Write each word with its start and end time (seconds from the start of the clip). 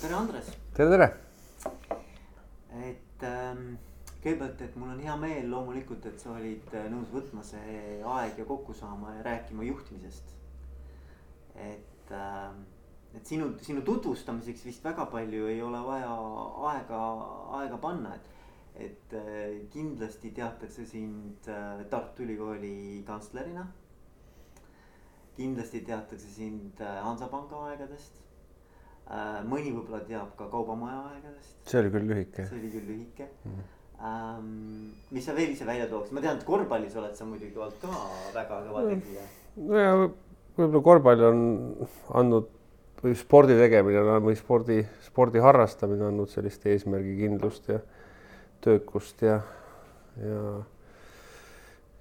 tere, 0.00 0.14
Andres. 0.14 0.46
tere, 0.74 0.90
tere. 0.90 1.08
et 2.88 3.24
ähm, 3.28 3.76
kõigepealt, 4.22 4.62
et 4.64 4.76
mul 4.80 4.94
on 4.94 5.02
hea 5.04 5.16
meel 5.20 5.50
loomulikult, 5.52 6.06
et 6.08 6.20
sa 6.22 6.32
olid 6.38 6.72
äh, 6.72 6.88
nõus 6.92 7.12
võtma 7.12 7.44
see 7.44 8.00
aeg 8.00 8.40
ja 8.40 8.46
kokku 8.48 8.74
saama 8.76 9.18
ja 9.18 9.26
rääkima 9.26 9.66
juhtimisest. 9.68 10.32
et 11.54 12.12
ähm, 12.16 12.64
et 13.14 13.26
sinu, 13.26 13.50
sinu 13.60 13.82
tutvustamiseks 13.82 14.64
vist 14.64 14.84
väga 14.86 15.04
palju 15.10 15.48
ei 15.50 15.62
ole 15.62 15.80
vaja 15.84 16.12
aega, 16.70 17.00
aega 17.58 17.78
panna, 17.82 18.14
et 18.14 18.30
et 18.80 19.12
äh, 19.12 19.68
kindlasti 19.72 20.30
teatakse 20.32 20.86
sind 20.86 21.48
äh, 21.48 21.84
Tartu 21.90 22.22
Ülikooli 22.22 23.02
kantslerina. 23.06 23.66
kindlasti 25.36 25.80
teatakse 25.84 26.28
sind 26.28 26.80
äh, 26.80 27.02
Hansapanga 27.04 27.66
aegadest. 27.70 28.22
Mõni 29.50 29.72
võib-olla 29.74 30.00
teab 30.06 30.32
ka 30.38 30.46
Kaubamaja 30.52 31.02
aegadest. 31.10 31.56
see 31.66 31.80
oli 31.80 31.92
küll 31.94 32.08
lühike. 32.12 32.46
see 32.46 32.58
oli 32.58 32.72
küll 32.72 32.88
lühike 32.94 33.28
mm. 33.44 33.68
Um, 34.00 34.94
mis 35.12 35.26
sa 35.28 35.34
veel 35.36 35.50
ise 35.52 35.66
välja 35.68 35.84
tooksid, 35.90 36.14
ma 36.16 36.22
tean, 36.24 36.38
et 36.38 36.44
korvpallis 36.48 36.94
oled 36.96 37.12
sa 37.12 37.26
muidugi 37.28 37.58
olnud 37.60 37.82
ka 37.82 37.90
väga 38.32 38.60
kõva 38.64 38.84
tegija. 38.86 39.24
nojah, 39.60 40.04
võib-olla 40.56 40.80
korvpall 40.86 41.24
on 41.28 41.42
andnud 42.16 42.46
või 43.02 43.18
spordi 43.20 43.58
tegemine 43.58 44.00
on 44.00 44.24
või 44.24 44.38
spordi, 44.40 44.78
spordi 45.04 45.42
harrastamine 45.44 46.06
andnud 46.08 46.32
sellist 46.32 46.64
eesmärgikindlust 46.64 47.68
ja 47.74 47.82
töökust 48.64 49.20
ja, 49.26 49.42
ja 50.16 50.40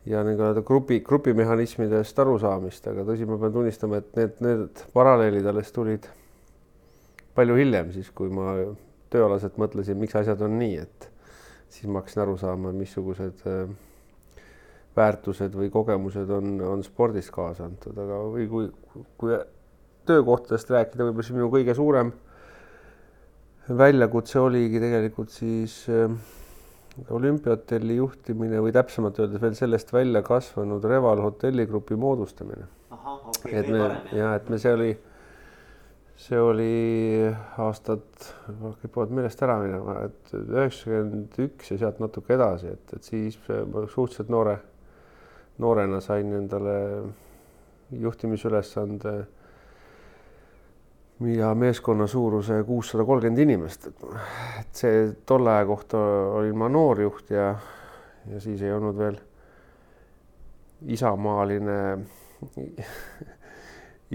ja 0.08 0.24
nii-öelda 0.24 0.64
grupi, 0.66 1.02
grupimehhanismidest 1.06 2.20
arusaamist, 2.24 2.88
aga 2.88 3.04
tõsi, 3.12 3.28
ma 3.28 3.36
pean 3.42 3.52
tunnistama, 3.54 4.00
et 4.00 4.16
need, 4.16 4.40
need 4.44 4.84
paralleelid 4.96 5.52
alles 5.52 5.76
tulid 5.76 6.08
palju 7.40 7.58
hiljem, 7.60 7.94
siis 7.96 8.12
kui 8.16 8.32
ma 8.34 8.58
tööalaselt 9.14 9.58
mõtlesin, 9.62 9.98
miks 10.00 10.18
asjad 10.20 10.42
on 10.46 10.60
nii, 10.60 10.82
et 10.84 11.10
siis 11.72 11.90
ma 11.90 12.04
hakkasin 12.04 12.24
aru 12.26 12.36
saama, 12.42 12.74
missugused 12.76 13.46
äh, 13.50 13.70
väärtused 14.98 15.56
või 15.56 15.70
kogemused 15.74 16.30
on, 16.34 16.58
on 16.66 16.84
spordis 16.86 17.30
kaasa 17.34 17.68
antud, 17.70 17.98
aga 17.98 18.20
või 18.34 18.50
kui, 18.52 18.68
kui 19.22 19.38
töökohtadest 20.10 20.74
rääkida, 20.74 21.06
võib-olla 21.06 21.26
siis 21.26 21.38
minu 21.38 21.50
kõige 21.54 21.76
suurem 21.78 22.12
väljakutse 23.70 24.40
oligi 24.42 24.82
tegelikult 24.82 25.34
siis 25.34 25.84
äh, 25.94 26.10
olümpiahotelli 27.14 28.00
juhtimine 28.00 28.62
või 28.64 28.74
täpsemalt 28.76 29.20
öeldes 29.22 29.42
veel 29.44 29.56
sellest 29.58 29.94
välja 29.94 30.24
kasvanud 30.26 30.86
Reval 30.90 31.22
hotelligrupi 31.22 31.98
moodustamine. 32.00 32.66
Okay, 32.90 33.54
et 33.62 33.70
me 33.70 33.84
ja 34.18 34.34
et 34.40 34.50
me, 34.50 34.58
see 34.60 34.74
oli, 34.74 34.90
see 36.20 36.40
oli 36.40 36.74
aastad, 37.64 38.04
kipuvad 38.82 39.14
meelest 39.16 39.40
ära 39.46 39.56
minema, 39.62 40.02
et 40.10 40.34
üheksakümmend 40.36 41.38
üks 41.46 41.72
ja 41.72 41.80
sealt 41.80 42.02
natuke 42.04 42.36
edasi, 42.36 42.74
et, 42.76 42.94
et 42.98 43.08
siis 43.08 43.38
ma 43.48 43.86
suhteliselt 43.88 44.32
noore, 44.34 44.58
noorena 45.64 46.02
sain 46.04 46.34
endale 46.42 46.76
juhtimisülesande 47.96 49.14
ja 51.38 51.54
meeskonna 51.56 52.08
suuruse 52.08 52.62
kuussada 52.68 53.04
kolmkümmend 53.08 53.44
inimest, 53.46 53.90
et 54.60 54.84
see 54.84 55.02
tolle 55.28 55.56
aja 55.56 55.66
kohta 55.72 56.04
olin 56.36 56.60
ma 56.60 56.70
noor 56.72 57.02
juht 57.04 57.32
ja, 57.32 57.54
ja 58.28 58.44
siis 58.44 58.62
ei 58.62 58.76
olnud 58.76 59.00
veel 59.00 59.20
isamaaline 61.00 61.80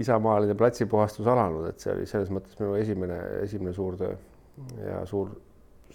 isamaaline 0.01 0.55
platsipuhastus 0.59 1.27
alanud, 1.27 1.69
et 1.69 1.79
see 1.79 1.93
oli 1.93 2.07
selles 2.09 2.31
mõttes 2.33 2.57
minu 2.59 2.75
esimene, 2.79 3.19
esimene 3.45 3.73
suur 3.75 3.95
töö 3.99 4.15
ja 4.83 5.03
suur, 5.07 5.31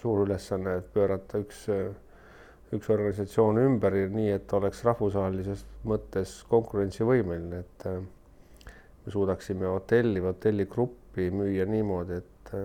suur 0.00 0.24
ülesanne, 0.24 0.78
et 0.80 0.88
pöörata 0.94 1.40
üks, 1.42 1.66
üks 2.76 2.92
organisatsioon 2.92 3.60
ümber 3.64 3.96
nii, 4.14 4.30
et 4.38 4.56
oleks 4.56 4.84
rahvusvahelises 4.88 5.66
mõttes 5.88 6.38
konkurentsivõimeline, 6.48 7.60
et 7.60 7.86
me 9.04 9.12
suudaksime 9.12 9.68
hotelli 9.68 10.22
hotelligruppi 10.24 11.30
müüa 11.34 11.68
niimoodi, 11.68 12.20
et 12.20 12.56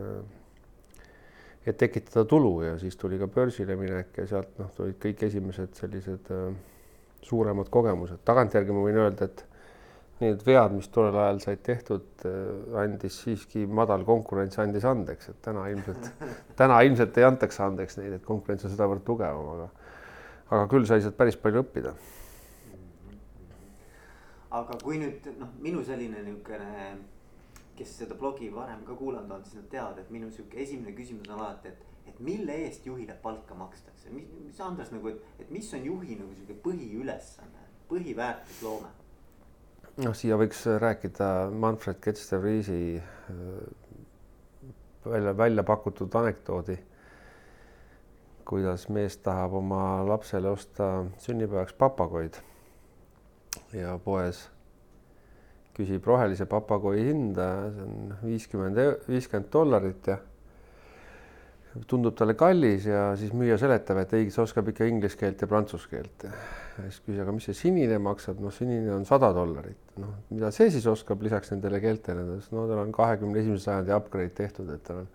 et 1.66 1.78
tekitada 1.82 2.28
tulu 2.30 2.60
ja 2.62 2.76
siis 2.78 2.94
tuli 3.02 3.18
ka 3.18 3.26
börsile 3.28 3.74
minek 3.76 4.20
ja 4.20 4.28
sealt 4.30 4.52
noh, 4.62 4.70
tulid 4.78 5.00
kõik 5.02 5.24
esimesed 5.26 5.74
sellised 5.74 6.30
suuremad 7.26 7.72
kogemused. 7.74 8.22
tagantjärgi 8.26 8.74
ma 8.76 8.84
võin 8.86 9.00
öelda, 9.02 9.26
et 9.26 9.42
need 10.22 10.44
vead, 10.48 10.72
mis 10.76 10.88
tollel 10.94 11.18
ajal 11.20 11.42
said 11.44 11.64
tehtud, 11.66 12.28
andis 12.82 13.18
siiski 13.26 13.66
madal 13.68 14.06
konkurents 14.08 14.60
andis 14.64 14.86
andeks, 14.88 15.32
et 15.34 15.42
täna 15.44 15.66
ilmselt, 15.74 16.12
täna 16.60 16.82
ilmselt 16.88 17.18
ei 17.20 17.28
antaks 17.28 17.60
andeks 17.66 18.00
neid, 18.00 18.16
et 18.20 18.28
konkurents 18.28 18.68
on 18.68 18.76
sedavõrd 18.76 19.04
tugevam, 19.08 19.56
aga 19.58 19.72
aga 20.46 20.70
küll 20.70 20.86
sai 20.86 21.02
sealt 21.02 21.18
päris 21.18 21.36
palju 21.42 21.64
õppida 21.64 21.96
aga 24.56 24.78
kui 24.84 25.00
nüüd 25.02 25.28
noh, 25.40 25.52
minu 25.64 25.84
selline 25.86 26.22
niisugune, 26.24 26.86
kes 27.76 27.98
seda 28.00 28.16
blogi 28.20 28.48
varem 28.54 28.84
ka 28.88 28.96
kuulanud 28.96 29.34
on, 29.36 29.44
siis 29.44 29.60
nad 29.60 29.68
teavad, 29.74 30.00
et 30.00 30.12
minu 30.14 30.30
sihuke 30.32 30.62
esimene 30.64 30.96
küsimus 30.96 31.28
on 31.30 31.42
alati, 31.42 31.74
et, 31.74 32.12
et 32.12 32.22
mille 32.24 32.56
eest 32.66 32.86
juhile 32.88 33.18
palka 33.24 33.58
makstakse, 33.58 34.14
mis, 34.16 34.30
mis 34.46 34.62
Andres 34.64 34.94
nagu, 34.96 35.12
et, 35.12 35.42
et 35.44 35.52
mis 35.52 35.72
on 35.76 35.90
juhi 35.90 36.20
nagu 36.22 36.38
sihuke 36.38 36.56
põhiülesanne, 36.68 37.66
põhiväärtusloome? 37.90 38.94
Noh, 40.04 40.16
siia 40.18 40.38
võiks 40.40 40.66
rääkida 40.82 41.30
Manfred 41.56 42.02
Kets-de-Vriesi 42.04 42.80
välja, 45.06 45.36
välja 45.38 45.64
pakutud 45.64 46.16
anekdoodi, 46.20 46.76
kuidas 48.46 48.90
mees 48.94 49.18
tahab 49.24 49.56
oma 49.62 49.86
lapsele 50.08 50.52
osta 50.52 50.90
sünnipäevaks 51.24 51.78
papagoid 51.80 52.42
ja 53.74 53.96
poes 54.04 54.46
küsib 55.76 56.06
rohelise 56.08 56.46
papagoi 56.48 57.02
hinda, 57.10 57.48
see 57.74 57.84
on 57.84 58.14
viiskümmend, 58.24 58.80
viiskümmend 59.10 59.50
dollarit 59.52 60.08
ja 60.08 60.20
tundub 61.92 62.16
talle 62.16 62.38
kallis 62.40 62.88
ja 62.88 63.10
siis 63.20 63.34
müüja 63.36 63.58
seletab, 63.60 64.00
et 64.04 64.14
ei, 64.16 64.30
see 64.32 64.44
oskab 64.44 64.72
ikka 64.72 64.88
inglise 64.88 65.20
keelt 65.20 65.44
ja 65.44 65.50
prantsuse 65.52 65.92
keelt. 65.92 66.28
Siis 66.84 67.00
küsis, 67.06 67.22
aga 67.24 67.34
mis 67.36 67.48
see 67.48 67.56
sinine 67.58 67.98
maksab, 68.04 68.40
noh, 68.44 68.54
sinine 68.54 68.92
on 68.96 69.06
sada 69.08 69.32
dollarit, 69.36 69.80
noh, 70.02 70.14
mida 70.34 70.52
see 70.56 70.70
siis 70.74 70.86
oskab 70.92 71.24
lisaks 71.24 71.54
nendele 71.54 71.80
keeltele, 71.84 72.26
no 72.52 72.68
tal 72.70 72.82
on 72.84 72.94
kahekümne 72.96 73.40
esimese 73.42 73.70
sajandi 73.70 73.96
upgrade 73.96 74.34
tehtud, 74.36 74.70
et 74.76 74.84
tal 74.84 75.04
on 75.04 75.10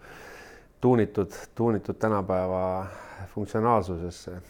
tuunitud, 0.80 1.36
tuunitud 1.54 1.98
tänapäeva 2.00 2.86
funktsionaalsusesse. 3.34 4.40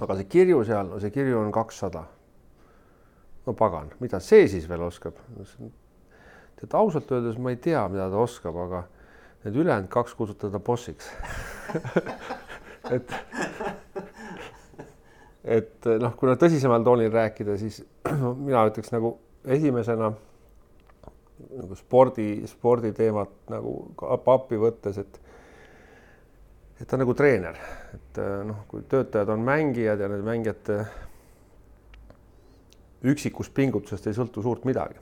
aga 0.00 0.16
see 0.16 0.24
kirju 0.24 0.64
seal, 0.64 0.88
no 0.88 1.00
see 1.00 1.12
kirju 1.12 1.38
on 1.40 1.52
kakssada. 1.52 2.04
No 3.46 3.52
pagan, 3.58 3.90
mida 4.00 4.20
see 4.20 4.46
siis 4.48 4.68
veel 4.68 4.84
oskab? 4.86 5.18
tead 6.62 6.74
ausalt 6.78 7.10
öeldes 7.10 7.38
ma 7.42 7.50
ei 7.50 7.56
tea, 7.58 7.80
mida 7.90 8.06
ta 8.10 8.20
oskab, 8.22 8.56
aga 8.66 8.84
need 9.42 9.56
ülejäänud 9.64 9.90
kaks 9.90 10.14
kutsutada 10.14 10.60
bossiks. 10.62 11.08
Et, 12.94 13.14
et 15.44 15.88
noh, 16.00 16.14
kuna 16.18 16.36
tõsisemal 16.38 16.84
toonil 16.86 17.12
rääkida, 17.12 17.56
siis 17.60 17.82
no, 18.20 18.34
mina 18.46 18.64
ütleks 18.68 18.92
nagu 18.94 19.16
esimesena 19.44 20.12
nagu 21.52 21.76
spordi, 21.76 22.44
sporditeemat 22.46 23.32
nagu 23.50 23.76
appi 24.34 24.60
võttes, 24.60 25.00
et 25.02 25.20
et 26.82 26.88
ta 26.88 26.96
on 26.96 27.04
nagu 27.04 27.14
treener, 27.14 27.58
et 27.94 28.18
noh, 28.46 28.64
kui 28.70 28.82
töötajad 28.90 29.30
on 29.30 29.42
mängijad 29.46 30.00
ja 30.02 30.08
need 30.10 30.24
mängijate 30.26 30.80
üksikust 33.12 33.54
pingutusest 33.54 34.08
ei 34.10 34.16
sõltu 34.16 34.42
suurt 34.42 34.66
midagi, 34.66 34.98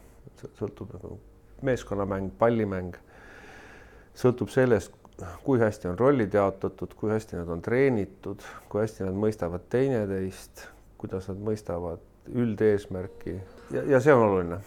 sõltub 0.59 0.93
nagu 0.97 1.17
meeskonnamäng, 1.65 2.33
pallimäng, 2.41 2.97
sõltub 4.17 4.53
sellest, 4.53 4.93
kui 5.45 5.61
hästi 5.61 5.91
on 5.91 5.99
rollid 5.99 6.35
jaotatud, 6.35 6.95
kui 6.99 7.13
hästi 7.13 7.39
nad 7.41 7.49
on 7.53 7.63
treenitud, 7.63 8.45
kui 8.69 8.83
hästi 8.83 9.07
nad 9.07 9.19
mõistavad 9.19 9.67
teineteist, 9.73 10.67
kuidas 11.01 11.29
nad 11.31 11.43
mõistavad 11.45 12.03
üldeesmärki 12.31 13.37
ja, 13.75 13.85
ja 13.97 14.01
see 14.01 14.15
on 14.15 14.25
oluline. 14.27 14.61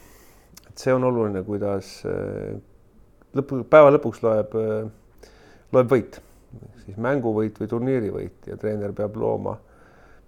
et 0.68 0.86
see 0.86 0.94
on 0.94 1.04
oluline, 1.10 1.44
kuidas 1.48 1.96
eh, 2.10 2.56
lõpu, 3.38 3.64
päeva 3.70 3.94
lõpuks 3.94 4.24
loeb, 4.26 4.56
eh, 4.60 5.30
loeb 5.74 5.94
võit, 5.94 6.20
siis 6.86 6.98
mänguvõit 6.98 7.60
või 7.62 7.70
turniirivõit 7.70 8.50
ja 8.52 8.58
treener 8.60 8.96
peab 8.98 9.16
looma 9.18 9.58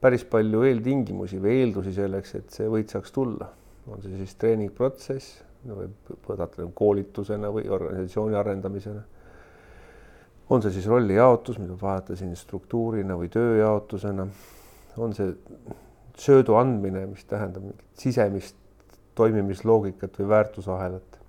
päris 0.06 0.26
palju 0.30 0.62
eeltingimusi 0.68 1.40
või 1.42 1.62
eeldusi 1.64 1.96
selleks, 1.96 2.36
et 2.38 2.54
see 2.54 2.68
võit 2.70 2.92
saaks 2.94 3.14
tulla. 3.16 3.50
on 3.90 4.02
see 4.02 4.18
siis 4.18 4.34
treeningprotsess, 4.42 5.42
vaadata 6.28 6.64
nagu 6.64 6.72
koolitusena 6.78 7.52
või 7.54 7.68
organisatsiooni 7.70 8.38
arendamisena. 8.38 9.02
On 10.50 10.62
see 10.62 10.76
siis 10.76 10.88
rollijaotus, 10.88 11.58
mida 11.60 11.78
vaadata 11.82 12.16
siin 12.16 12.36
struktuurina 12.36 13.18
või 13.18 13.30
tööjaotusena. 13.34 14.28
on 14.98 15.14
see 15.14 15.34
söödu 16.18 16.56
andmine, 16.56 17.06
mis 17.12 17.26
tähendab 17.26 17.66
mingit 17.66 18.00
sisemist 18.00 18.56
toimimisloogikat 19.16 20.20
või 20.20 20.28
väärtusahelat. 20.28 21.20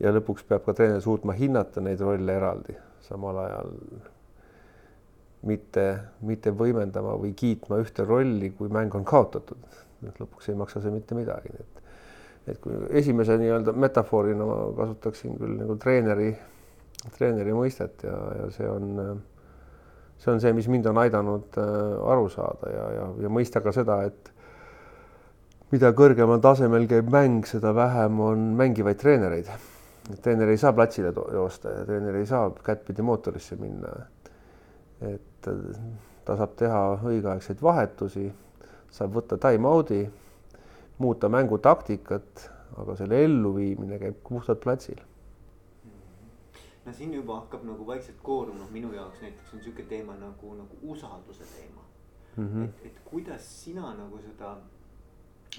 ja 0.00 0.10
lõpuks 0.12 0.44
peab 0.48 0.64
ka 0.64 0.74
treener 0.74 1.00
suutma 1.00 1.32
hinnata 1.32 1.80
neid 1.80 2.00
rolle 2.00 2.34
eraldi, 2.36 2.74
samal 3.00 3.38
ajal 3.38 3.70
mitte, 5.46 5.86
mitte 6.20 6.50
võimendama 6.50 7.14
või 7.18 7.32
kiitma 7.38 7.78
ühte 7.82 8.04
rolli, 8.04 8.50
kui 8.50 8.68
mäng 8.68 8.94
on 8.94 9.04
kaotatud. 9.04 9.62
et 10.08 10.18
lõpuks 10.18 10.48
ei 10.50 10.58
maksa 10.58 10.80
see 10.82 10.90
mitte 10.90 11.14
midagi, 11.14 11.54
et 11.54 11.82
et 12.50 12.58
kui 12.58 12.74
esimese 12.98 13.36
nii-öelda 13.38 13.72
metafoorina 13.72 14.46
ma 14.46 14.56
kasutaksin 14.74 15.36
küll 15.38 15.60
nagu 15.60 15.76
treeneri, 15.78 16.32
treeneri 17.16 17.54
mõistet 17.56 18.04
ja, 18.06 18.16
ja 18.38 18.50
see 18.54 18.68
on, 18.68 19.22
see 20.22 20.32
on 20.32 20.40
see, 20.42 20.52
mis 20.56 20.68
mind 20.70 20.86
on 20.90 21.00
aidanud 21.02 21.58
äh, 21.58 21.72
aru 22.14 22.28
saada 22.32 22.70
ja, 22.70 22.86
ja, 22.98 23.08
ja 23.26 23.32
mõista 23.32 23.62
ka 23.64 23.74
seda, 23.74 24.02
et 24.06 24.30
mida 25.72 25.92
kõrgemal 25.96 26.40
tasemel 26.44 26.86
käib 26.90 27.10
mäng, 27.12 27.46
seda 27.48 27.72
vähem 27.74 28.20
on 28.20 28.50
mängivaid 28.58 29.00
treenereid. 29.00 29.50
treener 30.22 30.50
ei 30.52 30.58
saa 30.60 30.72
platsile 30.76 31.12
joosta 31.32 31.78
ja 31.78 31.84
treener 31.88 32.18
ei 32.20 32.26
saa 32.26 32.50
kättpidi 32.64 33.02
mootorisse 33.02 33.56
minna. 33.56 33.94
et 35.00 35.48
ta 36.24 36.36
saab 36.38 36.56
teha 36.58 36.82
õigeaegseid 37.02 37.62
vahetusi, 37.62 38.28
saab 38.92 39.16
võtta 39.16 39.38
time-out'i, 39.42 40.04
muuta 41.02 41.30
mängutaktikat, 41.32 42.50
aga 42.78 42.96
selle 42.98 43.24
elluviimine 43.24 43.98
käib 43.98 44.20
puhtalt 44.28 44.60
platsil. 44.62 45.00
No 46.86 46.92
siin 46.92 47.14
juba 47.14 47.40
hakkab 47.40 47.64
nagu 47.64 47.86
vaikselt 47.86 48.18
kooruma, 48.22 48.58
noh 48.58 48.70
minu 48.70 48.92
jaoks 48.94 49.22
näiteks 49.22 49.52
on 49.52 49.58
niisugune 49.60 49.88
teema 49.88 50.14
nagu, 50.18 50.54
nagu 50.58 50.76
usalduse 50.82 51.44
teema 51.56 51.82
mm. 52.36 52.48
-hmm. 52.48 52.64
et, 52.64 52.86
et 52.86 53.00
kuidas 53.04 53.64
sina 53.64 53.94
nagu 53.94 54.18
seda 54.18 54.56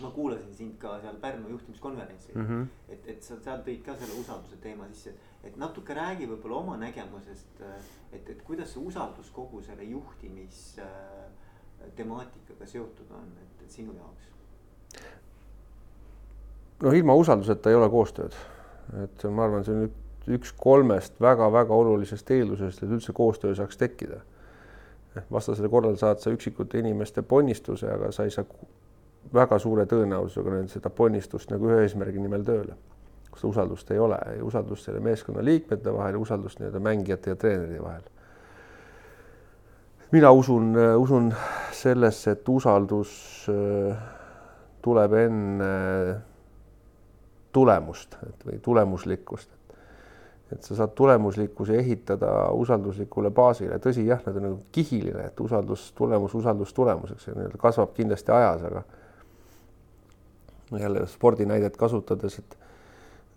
ma 0.02 0.10
kuulasin 0.10 0.56
sind 0.56 0.78
ka 0.78 1.02
seal 1.02 1.16
Pärnu 1.22 1.50
juhtimiskonverentsil 1.50 2.36
mm, 2.36 2.48
-hmm. 2.48 2.68
et, 2.90 3.08
et 3.08 3.24
sa 3.24 3.40
seal 3.40 3.60
tõid 3.68 3.82
ka 3.86 3.96
selle 3.96 4.20
usalduse 4.20 4.58
teema 4.58 4.88
sisse, 4.88 5.14
et 5.44 5.58
natuke 5.58 5.94
räägi 5.94 6.30
võib-olla 6.30 6.56
oma 6.56 6.78
nägemusest. 6.78 7.62
et, 8.12 8.30
et 8.30 8.42
kuidas 8.42 8.74
see 8.74 8.84
usaldus 8.84 9.32
kogu 9.32 9.62
selle 9.62 9.84
juhtimistemaatikaga 9.84 12.66
seotud 12.66 13.12
on, 13.12 13.32
et, 13.42 13.62
et 13.64 13.72
sinu 13.72 13.94
jaoks? 13.94 14.24
no 16.84 16.92
ilma 16.92 17.16
usalduseta 17.16 17.70
ei 17.70 17.76
ole 17.76 17.90
koostööd, 17.90 18.34
et 19.04 19.24
ma 19.30 19.44
arvan, 19.44 19.66
see 19.66 19.76
on 19.76 19.94
üks 20.28 20.54
kolmest 20.58 21.20
väga-väga 21.22 21.76
olulisest 21.76 22.32
eeldusest, 22.32 22.84
et 22.84 22.92
üldse 22.92 23.14
koostöö 23.14 23.56
saaks 23.56 23.78
tekkida. 23.78 24.22
vastasel 25.32 25.70
korral 25.70 25.96
saad 25.96 26.20
sa 26.20 26.32
üksikute 26.34 26.80
inimeste 26.80 27.22
ponnistuse, 27.22 27.92
aga 27.92 28.12
sa 28.12 28.24
ei 28.24 28.32
saa 28.32 28.46
väga 29.34 29.60
suure 29.60 29.86
tõenäosusega 29.86 30.56
nüüd 30.56 30.72
seda 30.74 30.90
ponnistust 30.90 31.52
nagu 31.52 31.70
ühe 31.70 31.84
eesmärgi 31.84 32.20
nimel 32.20 32.44
tööle, 32.48 32.76
kus 33.32 33.44
usaldust 33.44 33.92
ei 33.92 34.00
ole, 34.00 34.18
usaldust 34.42 34.90
selle 34.90 35.00
meeskonna 35.00 35.44
liikmete 35.46 35.94
vahel, 35.94 36.18
usaldust 36.18 36.60
nii-öelda 36.60 36.80
mängijate 36.80 37.30
ja 37.30 37.36
treeneri 37.36 37.84
vahel. 37.84 38.02
mina 40.12 40.32
usun, 40.32 40.76
usun 40.98 41.34
sellesse, 41.72 42.32
et 42.32 42.50
usaldus 42.50 43.48
äh, 43.50 43.98
tuleb 44.82 45.14
enne 45.14 45.74
tulemust 47.54 48.18
et 48.28 48.46
või 48.46 48.60
tulemuslikkust. 48.62 49.50
Et 50.52 50.64
sa 50.64 50.76
saad 50.76 50.92
tulemuslikkuse 50.96 51.78
ehitada 51.80 52.32
usalduslikule 52.54 53.32
baasile, 53.34 53.80
tõsi, 53.82 54.06
jah, 54.08 54.22
need 54.26 54.40
on 54.42 54.46
nagu 54.50 54.60
kihiline, 54.76 55.30
et 55.32 55.40
usaldus, 55.40 55.92
tulemus, 55.98 56.36
usaldus 56.38 56.74
tulemuseks, 56.74 57.30
nii-öelda 57.32 57.62
kasvab 57.62 57.94
kindlasti 57.96 58.32
ajas, 58.36 58.66
aga 58.70 58.84
jälle 60.80 61.08
spordinäidet 61.08 61.78
kasutades, 61.78 62.38
et 62.40 62.58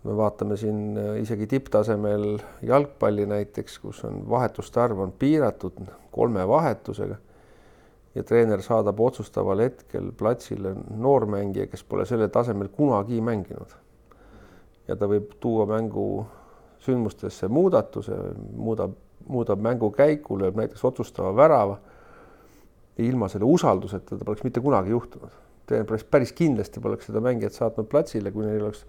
me 0.04 0.16
vaatame 0.16 0.56
siin 0.56 0.98
äh, 0.98 1.20
isegi 1.22 1.46
tipptasemel 1.46 2.38
jalgpalli 2.62 3.26
näiteks, 3.26 3.78
kus 3.78 4.04
on 4.04 4.22
vahetuste 4.30 4.80
arv 4.80 5.00
on 5.06 5.12
piiratud 5.12 5.80
kolme 6.12 6.48
vahetusega 6.48 7.16
ja 8.14 8.22
treener 8.24 8.62
saadab 8.62 9.00
otsustaval 9.00 9.60
hetkel 9.60 10.12
platsile 10.16 10.74
noormängija, 10.96 11.66
kes 11.66 11.84
pole 11.84 12.06
sellel 12.08 12.30
tasemel 12.32 12.68
kunagi 12.72 13.20
mänginud. 13.20 13.74
ja 14.88 14.96
ta 14.96 15.08
võib 15.10 15.32
tuua 15.42 15.66
mängu 15.66 16.26
sündmustesse 16.84 17.48
muudatuse, 17.48 18.16
muudab, 18.56 18.94
muudab 19.26 19.62
mängu 19.62 19.90
käiku, 19.90 20.38
lööb 20.38 20.58
näiteks 20.58 20.84
otsustava 20.84 21.34
värava. 21.36 21.78
ilma 22.96 23.28
selle 23.28 23.44
usalduseta 23.44 24.16
ta 24.16 24.24
poleks 24.24 24.44
mitte 24.44 24.60
kunagi 24.60 24.90
juhtunud 24.90 25.32
treener 25.66 26.04
päris 26.10 26.32
kindlasti 26.36 26.80
poleks 26.82 27.08
seda 27.10 27.20
mängijat 27.24 27.56
saatnud 27.56 27.88
platsile, 27.90 28.30
kui 28.34 28.46
neil 28.46 28.62
oleks, 28.68 28.84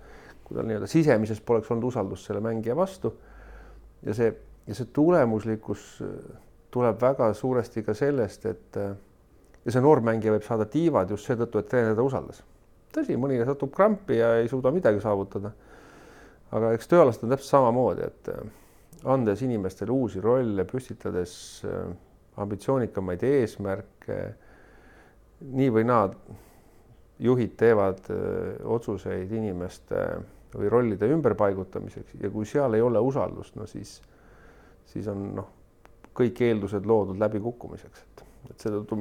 kui 0.46 0.58
tal 0.58 0.68
nii-öelda 0.70 0.90
sisemises 0.90 1.42
poleks 1.46 1.72
olnud 1.74 1.90
usaldust 1.90 2.30
selle 2.30 2.42
mängija 2.44 2.76
vastu. 2.78 3.14
ja 4.06 4.14
see, 4.14 4.30
ja 4.68 4.76
see 4.78 4.90
tulemuslikkus 4.94 5.88
tuleb 6.72 7.02
väga 7.02 7.32
suuresti 7.34 7.84
ka 7.84 7.96
sellest, 7.98 8.46
et 8.46 8.78
ja 8.78 9.74
see 9.74 9.82
noor 9.84 10.04
mängija 10.06 10.36
võib 10.36 10.46
saada 10.46 10.68
tiivad 10.70 11.10
just 11.12 11.28
seetõttu, 11.28 11.60
et 11.60 11.70
treener 11.72 11.96
teda 11.96 12.06
usaldas. 12.06 12.44
tõsi, 12.94 13.18
mõni 13.18 13.40
satub 13.46 13.74
krampi 13.74 14.22
ja 14.22 14.36
ei 14.42 14.48
suuda 14.50 14.72
midagi 14.72 15.02
saavutada. 15.02 15.52
Aga 16.56 16.74
eks 16.76 16.90
tööalased 16.92 17.26
on 17.26 17.34
täpselt 17.34 17.52
samamoodi, 17.52 18.08
et 18.08 18.32
äh, 18.34 18.44
andes 19.08 19.44
inimestele 19.46 19.94
uusi 19.94 20.22
rolle, 20.24 20.66
püstitades 20.68 21.34
ambitsioonikamaid 22.38 23.24
eesmärke, 23.28 24.18
nii 25.42 25.70
või 25.74 25.86
naa 25.88 26.08
juhid 27.22 27.54
teevad 27.58 28.10
otsuseid 28.66 29.32
inimeste 29.34 30.02
või 30.56 30.70
rollide 30.70 31.10
ümberpaigutamiseks 31.14 32.18
ja 32.22 32.30
kui 32.34 32.46
seal 32.46 32.78
ei 32.78 32.82
ole 32.82 33.02
usaldust, 33.04 33.56
no 33.58 33.68
siis, 33.70 33.98
siis 34.90 35.08
on 35.12 35.24
noh, 35.38 35.50
kõik 36.18 36.42
eeldused 36.48 36.88
loodud 36.90 37.20
läbikukkumiseks, 37.22 38.04
et, 38.06 38.26
et 38.52 38.66
seetõttu, 38.66 39.00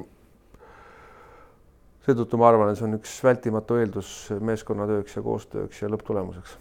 seetõttu 2.06 2.40
ma 2.40 2.50
arvan, 2.50 2.72
et 2.72 2.81
see 2.81 2.88
on 2.88 2.99
üks 2.99 3.16
vältimatu 3.25 3.81
eeldus 3.81 4.12
meeskonnatööks 4.50 5.16
ja 5.16 5.25
koostööks 5.25 5.82
ja 5.82 5.90
lõpptulemuseks. 5.92 6.58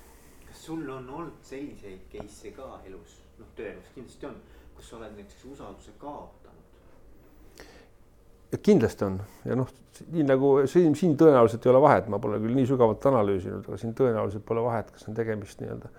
Kas 0.65 0.73
sul 0.73 0.89
on 0.89 1.09
olnud 1.09 1.33
selliseid 1.45 2.07
case'e 2.09 2.51
ka 2.56 2.79
elus, 2.89 3.19
noh, 3.38 3.50
tööelus 3.57 3.89
kindlasti 3.94 4.25
on, 4.25 4.38
kus 4.73 4.88
sa 4.89 4.95
oled 4.97 5.12
näiteks 5.13 5.44
usalduse 5.51 5.91
kaotanud? 6.01 6.63
kindlasti 8.65 9.06
on 9.06 9.19
ja 9.45 9.57
noh, 9.59 9.69
nii 10.15 10.23
nagu 10.25 10.50
siin, 10.71 10.95
siin 10.97 11.13
tõenäoliselt 11.19 11.65
ei 11.65 11.71
ole 11.73 11.81
vahet, 11.83 12.07
ma 12.09 12.17
pole 12.23 12.39
küll 12.41 12.57
nii 12.57 12.65
sügavalt 12.71 13.06
analüüsinud, 13.12 13.67
aga 13.67 13.77
siin 13.77 13.94
tõenäoliselt 14.00 14.45
pole 14.47 14.63
vahet, 14.65 14.89
kas 14.95 15.06
on 15.09 15.17
tegemist 15.17 15.62
nii-öelda 15.62 15.91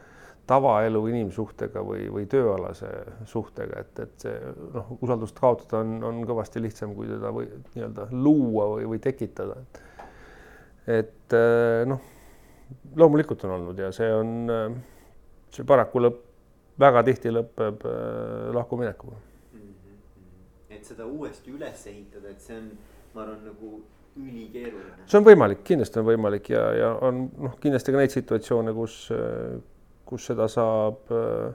tavaelu 0.50 1.04
inimsuhtega 1.12 1.84
või, 1.86 2.08
või 2.10 2.26
tööalase 2.30 2.90
suhtega, 3.30 3.84
et, 3.84 4.02
et 4.02 4.26
see 4.26 4.34
noh, 4.74 4.90
usaldust 4.98 5.38
kaotada 5.38 5.84
on, 5.84 6.00
on 6.10 6.20
kõvasti 6.26 6.64
lihtsam, 6.64 6.96
kui 6.98 7.06
teda 7.12 7.30
või 7.34 7.46
nii-öelda 7.76 8.10
luua 8.18 8.66
või, 8.74 8.90
või 8.96 9.02
tekitada. 9.04 9.60
et 10.90 11.38
eh, 11.38 11.86
noh, 11.86 12.15
loomulikult 12.96 13.44
on 13.44 13.56
olnud 13.60 13.78
ja 13.78 13.92
see 13.94 14.08
on, 14.14 14.76
see 15.54 15.66
paraku 15.68 16.02
lõpp, 16.02 16.22
väga 16.80 17.02
tihti 17.06 17.32
lõpeb 17.32 17.86
eh, 17.88 18.52
lahkuminekuga 18.56 19.22
et 20.76 20.84
seda 20.84 21.06
uuesti 21.08 21.52
üles 21.54 21.86
ehitada, 21.90 22.30
et 22.30 22.42
see 22.42 22.56
on, 22.56 22.70
ma 23.14 23.24
arvan, 23.24 23.40
nagu 23.48 23.70
ülikeeruline. 24.16 25.06
see 25.08 25.18
on 25.20 25.26
võimalik, 25.26 25.62
kindlasti 25.66 26.00
on 26.00 26.06
võimalik 26.08 26.50
ja, 26.52 26.64
ja 26.76 26.90
on 27.06 27.26
noh, 27.48 27.56
kindlasti 27.62 27.94
ka 27.94 28.00
neid 28.00 28.14
situatsioone, 28.14 28.74
kus, 28.76 28.98
kus 30.08 30.28
seda 30.30 30.48
saab 30.52 31.12
uh, 31.14 31.50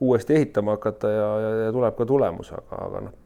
uuesti 0.00 0.38
ehitama 0.38 0.76
hakata 0.76 1.12
ja, 1.12 1.28
ja, 1.42 1.52
ja 1.66 1.74
tuleb 1.74 1.98
ka 1.98 2.08
tulemus, 2.08 2.52
aga, 2.56 2.80
aga 2.88 3.04
noh, 3.08 3.20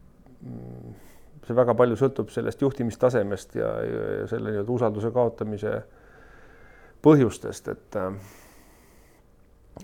see 1.46 1.56
väga 1.56 1.76
palju 1.76 1.98
sõltub 2.00 2.30
sellest 2.32 2.62
juhtimistasemest 2.64 3.56
ja, 3.60 3.70
ja, 3.84 4.04
ja 4.20 4.28
selle 4.30 4.54
nii-öelda 4.54 4.76
usalduse 4.76 5.12
kaotamise 5.14 5.80
põhjustest, 7.02 7.68
et 7.72 7.96
äh, 7.96 8.12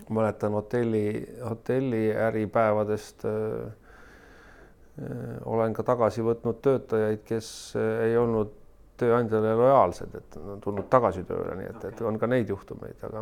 mäletan 0.09 0.55
hotelli, 0.57 1.09
hotelliäripäevadest 1.49 3.25
äh, 3.25 3.75
Äh, 4.97 5.37
olen 5.45 5.75
ka 5.77 5.83
tagasi 5.85 6.23
võtnud 6.25 6.57
töötajaid, 6.65 7.21
kes 7.27 7.49
äh, 7.77 8.07
ei 8.07 8.15
olnud 8.17 8.55
tööandjale 8.97 9.51
lojaalsed, 9.59 10.15
et 10.17 10.37
on 10.41 10.63
tulnud 10.63 10.87
tagasi 10.89 11.21
tööle, 11.27 11.53
nii 11.59 11.67
et, 11.69 11.83
et 11.91 12.01
on 12.01 12.17
ka 12.17 12.29
neid 12.31 12.49
juhtumeid, 12.49 13.03
aga 13.05 13.21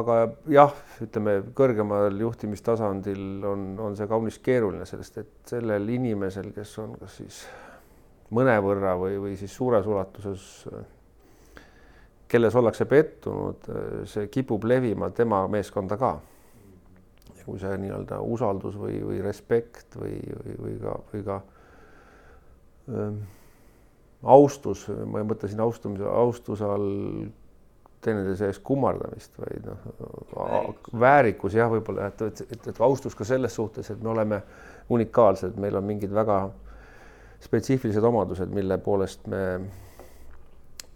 aga 0.00 0.16
jah, 0.50 0.74
ütleme 1.06 1.36
kõrgemal 1.54 2.18
juhtimistasandil 2.18 3.46
on, 3.46 3.68
on 3.86 3.94
see 3.98 4.10
kaunis 4.10 4.40
keeruline, 4.42 4.88
sellest, 4.90 5.22
et 5.22 5.54
sellel 5.54 5.86
inimesel, 5.98 6.50
kes 6.54 6.74
on 6.82 6.96
kas 6.98 7.20
siis 7.22 7.40
mõnevõrra 8.34 8.96
või, 8.98 9.20
või 9.22 9.38
siis 9.38 9.54
suures 9.54 9.86
ulatuses, 9.86 10.48
kelles 12.30 12.54
ollakse 12.56 12.86
pettunud, 12.86 13.66
see 14.10 14.28
kipub 14.30 14.64
levima 14.68 15.10
tema 15.14 15.42
meeskonda 15.50 15.98
ka. 16.00 16.14
Kui 17.44 17.58
see 17.58 17.72
nii-öelda 17.82 18.20
usaldus 18.22 18.76
või, 18.78 19.00
või 19.02 19.18
respekt 19.24 19.96
või, 19.98 20.20
või, 20.22 20.56
või 20.60 20.74
ka, 20.78 20.96
või 21.10 21.22
ka 21.26 21.38
ähm, 22.94 23.20
austus, 24.22 24.84
ma 25.08 25.22
ei 25.22 25.26
mõtle 25.26 25.48
siin 25.50 25.62
austumise, 25.64 26.06
austuse 26.06 26.68
all 26.68 26.90
teineteise 28.04 28.48
ees 28.48 28.58
kummardamist, 28.64 29.34
vaid 29.40 29.66
noh, 29.66 30.74
väärikus 31.00 31.56
jah, 31.56 31.68
võib-olla 31.72 32.08
et, 32.08 32.22
et, 32.28 32.42
et, 32.56 32.68
et 32.72 32.80
austus 32.80 33.16
ka 33.16 33.26
selles 33.28 33.54
suhtes, 33.54 33.90
et 33.92 34.00
me 34.02 34.12
oleme 34.14 34.40
unikaalsed, 34.92 35.58
meil 35.60 35.76
on 35.76 35.84
mingid 35.84 36.12
väga 36.14 36.42
spetsiifilised 37.44 38.04
omadused, 38.04 38.52
mille 38.52 38.78
poolest 38.84 39.26
me, 39.30 39.42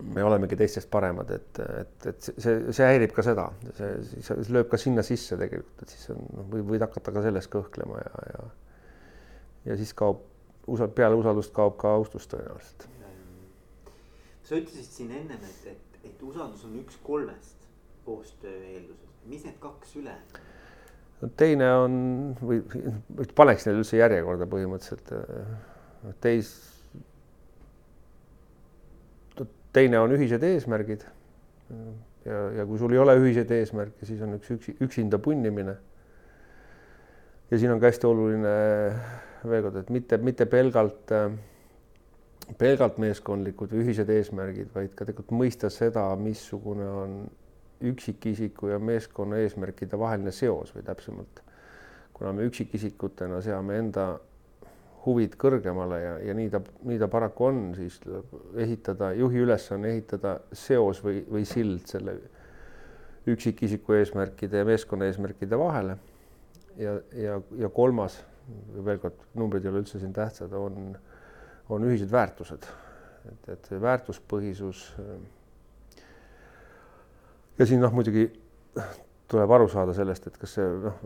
me 0.02 0.24
olemegi 0.26 0.56
teistest 0.58 0.90
paremad, 0.90 1.30
et, 1.30 1.60
et, 1.64 2.06
et 2.10 2.26
see, 2.26 2.58
see 2.74 2.88
häirib 2.88 3.14
ka 3.14 3.22
seda, 3.22 3.46
see, 3.78 4.20
see 4.26 4.46
lööb 4.52 4.68
ka 4.72 4.80
sinna 4.80 5.04
sisse 5.06 5.38
tegelikult, 5.38 5.84
et 5.86 5.94
siis 5.94 6.10
on, 6.14 6.26
noh, 6.34 6.50
võid 6.72 6.82
hakata 6.82 7.14
ka 7.14 7.22
selles 7.24 7.48
kõhklema 7.52 8.02
ja, 8.02 8.28
ja 8.32 8.44
ja 9.64 9.76
siis 9.76 9.94
kaob 9.96 10.22
usal-, 10.66 10.92
peale 10.94 11.16
usaldust 11.18 11.52
kaob 11.56 11.76
ka 11.80 11.94
austus 11.98 12.28
tõenäoliselt. 12.30 12.88
sa 14.44 14.58
ütlesid 14.58 14.90
siin 14.90 15.12
ennem, 15.22 15.40
et, 15.40 15.70
et, 15.72 16.00
et 16.10 16.24
usaldus 16.24 16.64
on 16.68 16.74
üks 16.82 16.98
kolmest 17.04 17.68
koostöö 18.04 18.52
eeldusest, 18.52 19.14
mis 19.30 19.46
need 19.46 19.56
kaks 19.60 19.96
ülejäänud 19.96 20.36
on? 20.36 20.50
no 21.22 21.30
teine 21.40 21.70
on 21.80 21.96
või, 22.42 22.60
paneks 23.36 23.66
need 23.68 23.80
üldse 23.80 24.00
järjekorda 24.00 24.48
põhimõtteliselt. 24.50 25.12
teis, 26.20 26.52
teine 29.75 30.00
on 30.00 30.14
ühised 30.14 30.43
eesmärgid. 30.47 31.04
ja, 32.25 32.38
ja 32.61 32.66
kui 32.66 32.78
sul 32.78 32.95
ei 32.95 33.00
ole 33.02 33.16
ühiseid 33.21 33.50
eesmärke, 33.52 34.07
siis 34.07 34.23
on 34.25 34.38
üks 34.38 34.52
üksi, 34.54 34.76
üksinda 34.85 35.19
punnimine. 35.19 35.76
ja 37.50 37.59
siin 37.59 37.75
on 37.75 37.81
ka 37.81 37.90
hästi 37.90 38.07
oluline 38.07 38.54
veel 39.45 39.64
kord, 39.66 39.81
et 39.83 39.90
mitte, 39.93 40.19
mitte 40.19 40.47
pelgalt, 40.49 41.12
pelgalt 42.59 43.00
meeskondlikud 43.02 43.73
või 43.73 43.85
ühised 43.85 44.11
eesmärgid, 44.11 44.71
vaid 44.75 44.95
ka 44.95 45.04
tegelikult 45.04 45.35
mõista 45.37 45.71
seda, 45.73 46.07
missugune 46.21 46.87
on 46.88 47.16
üksikisiku 47.85 48.71
ja 48.73 48.78
meeskonna 48.78 49.43
eesmärkide 49.43 49.99
vaheline 50.00 50.33
seos 50.33 50.73
või 50.76 50.87
täpsemalt, 50.87 51.43
kuna 52.14 52.33
me 52.33 52.47
üksikisikutena 52.49 53.43
seame 53.45 53.76
enda 53.83 54.14
huvid 55.04 55.34
kõrgemale 55.40 55.99
ja, 56.00 56.12
ja 56.30 56.34
nii 56.37 56.50
ta, 56.52 56.61
nii 56.88 56.99
ta 57.00 57.08
paraku 57.12 57.49
on, 57.50 57.61
siis 57.76 57.99
ehitada, 58.61 59.12
juhi 59.18 59.42
ülesanne 59.44 59.92
ehitada 59.92 60.38
seos 60.52 61.02
või, 61.04 61.23
või 61.30 61.44
sild 61.49 61.84
selle 61.90 62.16
üksikisiku 63.30 63.96
eesmärkide 63.99 64.62
ja 64.62 64.68
meeskonna 64.68 65.08
eesmärkide 65.08 65.58
vahele. 65.58 65.99
ja, 66.76 66.99
ja, 67.16 67.40
ja 67.58 67.68
kolmas 67.68 68.18
veel 68.84 68.99
kord, 69.00 69.20
numbrid 69.38 69.64
ei 69.64 69.73
ole 69.73 69.82
üldse 69.84 70.00
siin 70.00 70.12
tähtsad, 70.12 70.52
on, 70.52 70.96
on 71.73 71.87
ühised 71.88 72.11
väärtused. 72.12 72.66
et, 73.30 73.49
et 73.49 73.70
väärtuspõhisus. 73.80 74.94
ja 77.58 77.66
siin 77.66 77.80
noh, 77.80 77.92
muidugi 77.92 78.26
tuleb 79.31 79.50
aru 79.57 79.69
saada 79.73 79.95
sellest, 79.97 80.28
et 80.28 80.38
kas 80.40 80.57
see 80.59 80.71
noh, 80.85 81.02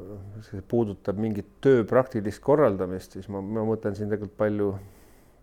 see 0.49 0.63
puudutab 0.69 1.19
mingit 1.23 1.59
töö 1.65 1.85
praktilist 1.89 2.43
korraldamist, 2.45 3.15
siis 3.17 3.29
ma, 3.33 3.43
ma 3.43 3.65
mõtlen 3.69 3.97
siin 3.97 4.11
tegelikult 4.11 4.39
palju, 4.41 4.69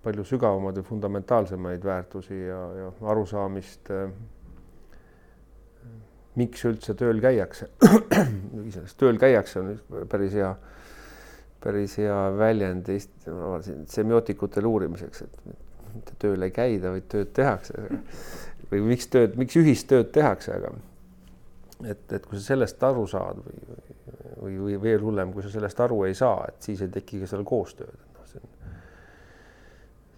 palju 0.06 0.26
sügavamaid 0.28 0.80
ja 0.82 0.86
fundamentaalsemaid 0.86 1.86
väärtusi 1.88 2.40
ja, 2.42 2.62
ja 2.82 2.94
arusaamist 3.14 3.92
miks 6.36 6.66
üldse 6.68 6.98
tööl 7.00 7.22
käiakse 7.24 7.70
iseenesest 8.68 8.98
tööl 9.00 9.20
käiakse 9.22 9.62
on 9.62 10.08
päris 10.12 10.36
hea 10.36 10.52
päris 11.66 11.98
hea 11.98 12.18
väljend 12.38 12.90
Eesti, 12.94 13.32
semiootikutele 13.90 14.70
uurimiseks, 14.70 15.24
et 15.26 15.96
mitte 15.96 16.18
tööl 16.22 16.46
ei 16.46 16.52
käida, 16.54 16.92
vaid 16.94 17.08
tööd 17.10 17.32
tehakse. 17.34 17.88
või 18.70 18.82
miks 18.92 19.08
tööd, 19.14 19.38
miks 19.40 19.58
ühistööd 19.58 20.12
tehakse, 20.14 20.60
aga 20.60 20.74
et, 21.84 22.12
et 22.14 22.26
kui 22.26 22.40
sa 22.40 22.54
sellest 22.54 22.84
aru 22.88 23.06
saad 23.10 23.42
või, 23.44 23.62
või, 24.40 24.58
või 24.64 24.82
veel 24.82 25.04
hullem, 25.04 25.34
kui 25.34 25.44
sa 25.44 25.52
sellest 25.54 25.80
aru 25.84 26.04
ei 26.08 26.16
saa, 26.18 26.46
et 26.50 26.70
siis 26.70 26.84
ei 26.86 26.92
teki 26.94 27.24
ka 27.24 27.30
seal 27.32 27.44
koostööd. 27.48 28.04
noh, 28.16 28.28
see 28.30 28.42
on, 28.42 28.74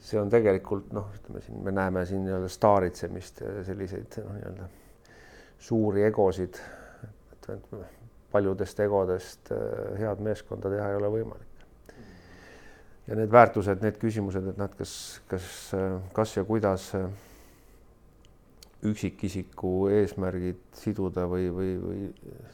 see 0.09 0.21
on 0.21 0.33
tegelikult 0.33 0.91
noh, 0.95 1.09
ütleme 1.17 1.43
siin 1.45 1.63
me 1.65 1.73
näeme 1.75 2.05
siin 2.05 2.25
nii-öelda 2.27 2.51
staaritsemist 2.51 3.41
ja 3.45 3.63
selliseid 3.67 4.19
noh, 4.23 4.33
nii-öelda 4.37 4.69
suuri 5.69 6.05
egosid. 6.07 6.61
et, 7.07 7.49
et 7.55 7.69
paljudest 8.31 8.79
egodest 8.83 9.53
äh, 9.55 9.93
head 10.01 10.21
meeskonda 10.23 10.69
teha 10.69 10.91
ei 10.91 10.99
ole 10.99 11.13
võimalik. 11.19 11.45
ja 13.07 13.15
need 13.15 13.31
väärtused, 13.31 13.81
need 13.81 13.97
küsimused, 14.01 14.51
et 14.51 14.57
nad, 14.59 14.73
kas, 14.75 14.91
kas, 15.31 15.47
kas 16.13 16.35
ja 16.37 16.43
kuidas 16.45 16.91
äh, 16.99 17.07
üksikisiku 18.85 19.87
eesmärgid 19.89 20.59
siduda 20.77 21.25
või, 21.29 21.47
või, 21.53 21.71
või 21.81 22.01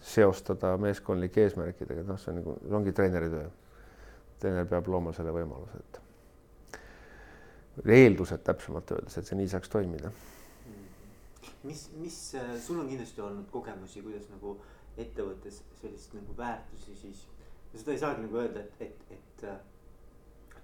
seostada 0.08 0.78
meeskondlike 0.80 1.44
eesmärkidega, 1.44 2.06
noh, 2.08 2.20
see 2.20 2.32
on 2.32 2.40
nagu, 2.40 2.56
ongi 2.80 2.94
treeneri 2.96 3.30
töö. 3.34 3.50
treener 4.40 4.68
peab 4.68 4.88
looma 4.88 5.14
selle 5.16 5.34
võimaluse, 5.36 5.80
et 5.80 6.00
eeldused 7.90 8.44
täpsemalt 8.46 8.92
öeldes, 8.96 9.18
et 9.18 9.28
see 9.28 9.38
nii 9.40 9.52
saaks 9.52 9.70
toimida. 9.70 10.12
mis, 11.64 11.90
mis 12.00 12.18
sul 12.66 12.80
on 12.80 12.88
kindlasti 12.88 13.22
olnud 13.22 13.50
kogemusi, 13.52 14.02
kuidas 14.02 14.28
nagu 14.32 14.58
ettevõttes 14.98 15.62
sellist 15.82 16.14
nagu 16.14 16.38
väärtusi, 16.38 16.96
siis 17.02 17.28
seda 17.74 17.92
ei 17.92 18.00
saagi 18.00 18.26
nagu 18.26 18.38
öelda, 18.38 18.60
et, 18.60 18.82
et, 18.88 19.12
et 19.12 19.46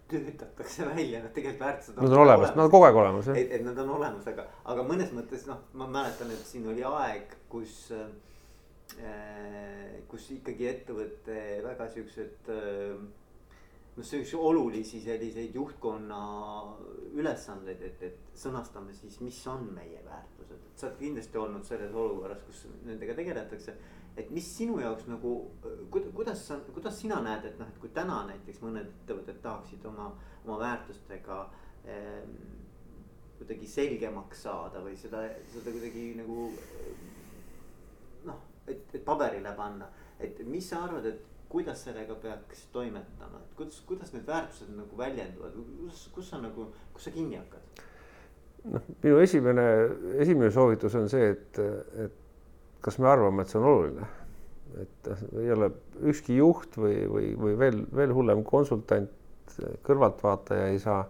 töötatakse 0.09 0.87
välja, 0.89 1.21
noh 1.23 1.33
tegelikult 1.35 1.65
väärtused. 1.65 1.99
Nad 1.99 2.15
on 2.15 2.23
olemas, 2.25 2.55
nad 2.55 2.65
on 2.65 2.73
kogu 2.73 2.87
aeg 2.87 2.97
olemas 3.03 3.29
jah. 3.29 3.37
et, 3.37 3.53
et 3.59 3.65
nad 3.65 3.77
on 3.83 3.93
olemas, 3.99 4.25
aga, 4.31 4.47
aga 4.73 4.87
mõnes 4.87 5.13
mõttes 5.15 5.45
noh, 5.49 5.61
ma 5.79 5.87
mäletan, 5.91 6.31
et 6.33 6.43
siin 6.47 6.67
oli 6.71 6.85
aeg, 6.87 7.37
kus 7.51 7.85
äh,. 7.95 8.09
kus 10.09 10.23
ikkagi 10.33 10.65
ettevõte 10.65 11.35
väga 11.61 11.85
siuksed 11.93 12.47
äh, 12.49 12.95
noh, 13.99 14.05
siukseid 14.05 14.39
olulisi 14.39 15.01
selliseid 15.03 15.55
juhtkonna 15.55 16.19
ülesandeid, 17.13 17.81
et, 17.83 18.03
et 18.09 18.37
sõnastame 18.37 18.93
siis, 18.95 19.19
mis 19.23 19.39
on 19.51 19.67
meie 19.75 20.01
väärtused, 20.05 20.55
et 20.55 20.79
sa 20.79 20.87
oled 20.87 20.99
kindlasti 21.01 21.41
olnud 21.41 21.65
selles 21.67 21.95
olukorras, 21.95 22.41
kus 22.47 22.65
nendega 22.87 23.15
tegeletakse 23.17 23.75
et 24.17 24.29
mis 24.35 24.45
sinu 24.57 24.79
jaoks 24.81 25.07
nagu, 25.07 25.33
kuidas 25.91 26.41
sa, 26.47 26.59
kuidas 26.73 26.97
sina 26.99 27.19
näed, 27.23 27.45
et 27.45 27.59
noh, 27.59 27.69
et 27.69 27.81
kui 27.81 27.91
täna 27.95 28.21
näiteks 28.29 28.61
mõned 28.63 28.87
ettevõtted 28.87 29.41
tahaksid 29.43 29.85
oma, 29.89 30.09
oma 30.45 30.57
väärtustega 30.59 31.39
eh, 31.85 32.23
kuidagi 33.39 33.67
selgemaks 33.71 34.43
saada 34.43 34.83
või 34.83 34.97
seda, 34.99 35.23
seda 35.53 35.71
kuidagi 35.71 36.11
nagu 36.19 36.49
noh, 38.27 38.41
et, 38.67 38.83
et 38.93 39.03
paberile 39.05 39.53
panna, 39.57 39.87
et 40.19 40.41
mis 40.47 40.67
sa 40.67 40.83
arvad, 40.87 41.07
et 41.07 41.25
kuidas 41.49 41.83
sellega 41.87 42.15
peaks 42.21 42.67
toimetama, 42.73 43.41
et 43.41 43.53
kuidas, 43.57 43.79
kuidas 43.89 44.11
need 44.13 44.27
väärtused 44.27 44.73
nagu 44.75 44.97
väljenduvad, 44.97 45.55
kus, 45.85 46.07
kus 46.13 46.33
sa 46.33 46.41
nagu, 46.43 46.67
kus 46.93 47.07
sa 47.07 47.13
kinni 47.15 47.39
hakkad? 47.39 47.85
noh, 48.69 48.89
minu 49.03 49.21
esimene, 49.23 49.65
esimene 50.19 50.51
soovitus 50.51 50.97
on 50.99 51.07
see, 51.09 51.31
et, 51.31 51.61
et 52.03 52.25
kas 52.81 52.99
me 52.99 53.09
arvame, 53.11 53.43
et 53.43 53.51
see 53.51 53.59
on 53.61 53.69
oluline? 53.73 54.09
et 54.79 55.07
ei 55.41 55.51
ole 55.51 55.71
ükski 56.11 56.35
juht 56.37 56.75
või, 56.77 57.01
või, 57.09 57.31
või 57.35 57.55
veel, 57.57 57.79
veel 57.95 58.11
hullem 58.15 58.43
konsultant, 58.47 59.09
kõrvaltvaataja 59.83 60.67
ei 60.69 60.77
saa 60.79 61.01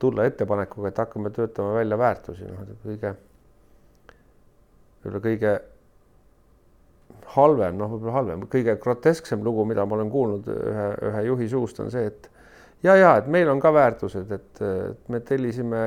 tulla 0.00 0.24
ettepanekuga, 0.28 0.88
et 0.88 1.00
hakkame 1.02 1.30
töötama 1.34 1.74
välja 1.76 1.98
väärtusi, 2.00 2.46
noh, 2.48 2.70
kõige, 2.84 3.12
võib-olla 5.02 5.22
kõige 5.26 5.52
halvem, 7.34 7.76
noh, 7.78 7.92
võib-olla 7.92 8.16
halvem, 8.16 8.48
kõige 8.50 8.78
grotesksem 8.80 9.44
lugu, 9.44 9.66
mida 9.68 9.84
ma 9.86 9.98
olen 9.98 10.10
kuulnud 10.12 10.48
ühe, 10.54 10.88
ühe 11.10 11.22
juhi 11.28 11.48
suust, 11.52 11.82
on 11.84 11.92
see, 11.92 12.08
et 12.08 12.30
ja, 12.86 12.94
ja 12.96 13.14
et 13.20 13.28
meil 13.30 13.50
on 13.52 13.60
ka 13.62 13.72
väärtused, 13.74 14.32
et 14.32 14.62
me 15.12 15.20
tellisime 15.26 15.84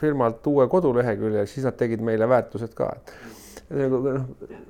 firmalt 0.00 0.46
uue 0.52 0.68
kodulehekülje, 0.70 1.46
siis 1.50 1.66
nad 1.66 1.78
tegid 1.80 2.04
meile 2.04 2.28
väärtused 2.30 2.76
ka, 2.78 2.92
nagu 3.72 4.00
noh, 4.04 4.26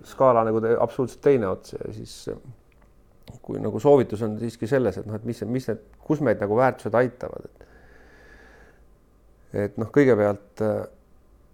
skaala 0.07 0.45
nagu 0.47 0.61
te, 0.63 0.75
absoluutselt 0.81 1.23
teine 1.25 1.49
ots 1.51 1.75
ja 1.75 1.93
siis 1.93 2.17
kui 3.43 3.61
nagu 3.63 3.81
soovitus 3.81 4.23
on 4.27 4.37
siiski 4.41 4.69
selles, 4.71 4.99
et 4.99 5.07
noh, 5.09 5.17
et 5.19 5.25
mis, 5.27 5.43
mis 5.49 5.69
need, 5.71 5.85
kus 6.05 6.21
meid 6.25 6.43
nagu 6.43 6.57
väärtused 6.59 6.95
aitavad, 6.99 7.49
et 7.49 7.69
et 9.53 9.77
noh, 9.77 9.91
kõigepealt 9.93 10.63
äh, 10.65 10.77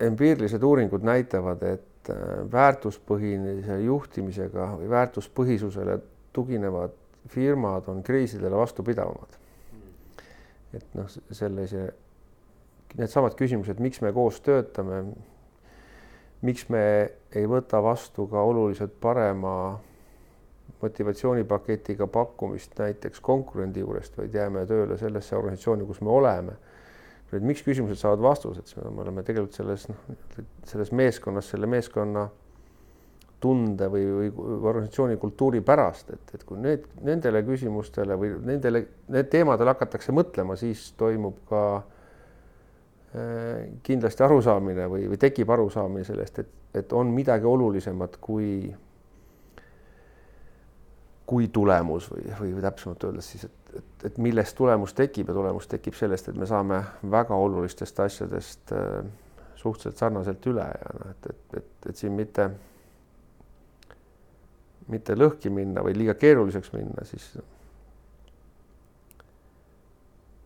empiirilised 0.07 0.63
uuringud 0.63 1.03
näitavad, 1.07 1.63
et 1.67 2.11
äh, 2.13 2.21
väärtuspõhise 2.53 3.81
juhtimisega 3.83 4.69
või 4.79 4.91
väärtuspõhisusele 4.93 5.99
tuginevad 6.37 6.95
firmad 7.29 7.89
on 7.91 8.03
kriisidele 8.07 8.57
vastupidavamad. 8.57 9.35
et 10.77 10.95
noh, 10.95 11.09
sellise, 11.33 11.89
needsamad 13.01 13.35
küsimused, 13.35 13.79
miks 13.81 14.03
me 14.05 14.13
koos 14.13 14.41
töötame 14.45 15.01
miks 16.47 16.69
me 16.71 16.83
ei 17.35 17.47
võta 17.51 17.81
vastu 17.83 18.27
ka 18.31 18.43
oluliselt 18.47 18.95
parema 19.01 19.53
motivatsioonipaketiga 20.83 22.07
pakkumist 22.07 22.79
näiteks 22.79 23.21
konkurendi 23.25 23.83
juurest, 23.83 24.19
vaid 24.19 24.35
jääme 24.35 24.63
tööle 24.67 24.99
sellesse 24.99 25.37
organisatsiooni, 25.37 25.87
kus 25.89 26.01
me 26.07 26.13
oleme, 26.15 26.55
need 27.33 27.49
miks 27.51 27.65
küsimused 27.67 27.99
saavad 27.99 28.23
vastused, 28.23 28.69
siis 28.71 28.85
me 28.85 29.03
oleme 29.03 29.25
tegelikult 29.27 29.59
selles 29.59 29.89
noh, 29.91 30.05
selles 30.69 30.93
meeskonnas, 30.95 31.51
selle 31.51 31.67
meeskonna 31.71 32.29
tunde 33.43 33.87
või, 33.91 34.07
või 34.07 34.31
organisatsiooni 34.71 35.19
kultuuri 35.19 35.61
pärast, 35.67 36.15
et, 36.15 36.33
et 36.35 36.47
kui 36.47 36.59
need 36.63 36.87
nendele 37.07 37.43
küsimustele 37.47 38.17
või 38.19 38.33
nendele, 38.47 38.85
need 39.15 39.29
teemadele 39.35 39.75
hakatakse 39.75 40.15
mõtlema, 40.15 40.57
siis 40.59 40.89
toimub 40.99 41.43
ka 41.51 41.63
äh, 41.77 41.98
kindlasti 43.83 44.23
arusaamine 44.23 44.85
või, 44.93 45.07
või 45.09 45.17
tekib 45.17 45.49
arusaamine 45.51 46.05
sellest, 46.05 46.43
et, 46.43 46.51
et 46.77 46.93
on 46.93 47.09
midagi 47.15 47.49
olulisemat 47.49 48.19
kui 48.21 48.69
kui 51.29 51.49
tulemus 51.53 52.09
või, 52.09 52.25
või, 52.41 52.53
või 52.57 52.65
täpsemalt 52.65 53.05
öeldes 53.05 53.27
siis, 53.33 53.45
et, 53.45 53.73
et, 53.77 54.05
et 54.09 54.21
millest 54.25 54.57
tulemus 54.57 54.95
tekib 54.97 55.29
ja 55.29 55.35
tulemus 55.37 55.69
tekib 55.69 55.97
sellest, 55.99 56.31
et 56.31 56.39
me 56.41 56.49
saame 56.49 56.79
väga 57.11 57.37
olulistest 57.37 58.01
asjadest 58.01 58.73
äh, 58.73 59.03
suhteliselt 59.59 60.01
sarnaselt 60.01 60.49
üle 60.49 60.65
ja 60.65 60.95
noh, 60.97 61.13
et, 61.13 61.29
et, 61.33 61.61
et, 61.61 61.91
et 61.91 62.01
siin 62.01 62.17
mitte, 62.17 62.49
mitte 64.89 65.17
lõhki 65.19 65.53
minna 65.53 65.85
või 65.85 65.99
liiga 65.99 66.17
keeruliseks 66.17 66.73
minna, 66.73 67.05
siis 67.09 67.29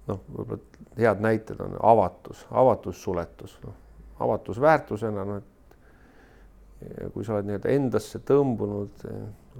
noh, 0.08 0.20
võib-olla 0.28 0.60
head 0.98 1.22
näited 1.24 1.60
on 1.62 1.76
avatus, 1.82 2.46
avatus, 2.50 3.02
suletus, 3.02 3.56
noh, 3.64 3.76
avatus 4.22 4.60
väärtusena, 4.60 5.24
noh, 5.28 5.40
et 5.40 5.52
kui 7.14 7.24
sa 7.24 7.36
oled 7.36 7.46
nii-öelda 7.48 7.70
endasse 7.70 8.20
tõmbunud 8.26 9.04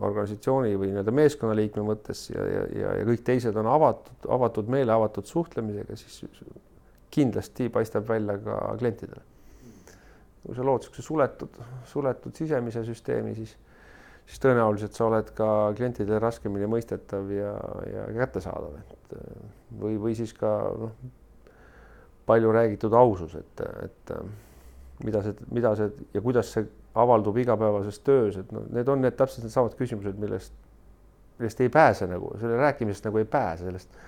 organisatsiooni 0.02 0.74
või 0.78 0.90
nii-öelda 0.90 1.14
meeskonnaliikme 1.14 1.84
mõttes 1.86 2.24
ja, 2.32 2.42
ja, 2.48 2.62
ja, 2.74 2.94
ja 3.00 3.06
kõik 3.06 3.24
teised 3.26 3.56
on 3.60 3.68
avatud, 3.70 4.28
avatud 4.36 4.70
meele, 4.72 4.94
avatud 4.94 5.28
suhtlemisega, 5.28 5.96
siis 6.00 6.22
kindlasti 7.12 7.68
paistab 7.72 8.08
välja 8.08 8.38
ka 8.42 8.58
klientidele. 8.80 9.28
kui 10.42 10.56
sa 10.58 10.64
lood 10.66 10.82
niisuguse 10.82 11.04
suletud, 11.06 11.58
suletud 11.86 12.34
sisemise 12.34 12.82
süsteemi, 12.82 13.36
siis, 13.36 13.52
siis 14.26 14.42
tõenäoliselt 14.42 14.96
sa 14.98 15.06
oled 15.06 15.28
ka 15.38 15.48
klientidele 15.76 16.18
raskemini 16.18 16.66
mõistetav 16.66 17.30
ja, 17.30 17.52
ja 17.86 18.08
kättesaadav, 18.16 18.80
et 18.80 19.14
või, 19.80 19.98
või 20.00 20.14
siis 20.18 20.32
ka 20.36 20.52
noh, 20.78 20.94
palju 22.26 22.52
räägitud 22.54 22.94
ausus, 22.94 23.34
et, 23.34 23.62
et 23.84 24.14
mida 25.04 25.22
see, 25.24 25.34
mida 25.50 25.74
see 25.78 25.90
ja 26.14 26.22
kuidas 26.22 26.52
see 26.54 26.66
avaldub 26.94 27.38
igapäevases 27.40 28.00
töös, 28.04 28.36
et 28.40 28.50
noh, 28.52 28.64
need 28.72 28.88
on 28.92 29.02
need 29.02 29.16
täpselt 29.18 29.46
needsamad 29.46 29.76
küsimused, 29.78 30.18
millest, 30.20 30.54
millest 31.38 31.62
ei 31.64 31.72
pääse 31.72 32.08
nagu, 32.10 32.34
selle 32.40 32.58
rääkimisest 32.60 33.08
nagu 33.08 33.22
ei 33.22 33.28
pääse 33.28 33.68
sellest. 33.68 34.02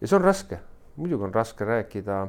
ja 0.00 0.08
see 0.08 0.18
on 0.18 0.24
raske, 0.24 0.60
muidugi 0.96 1.24
on 1.24 1.34
raske 1.34 1.64
rääkida 1.64 2.26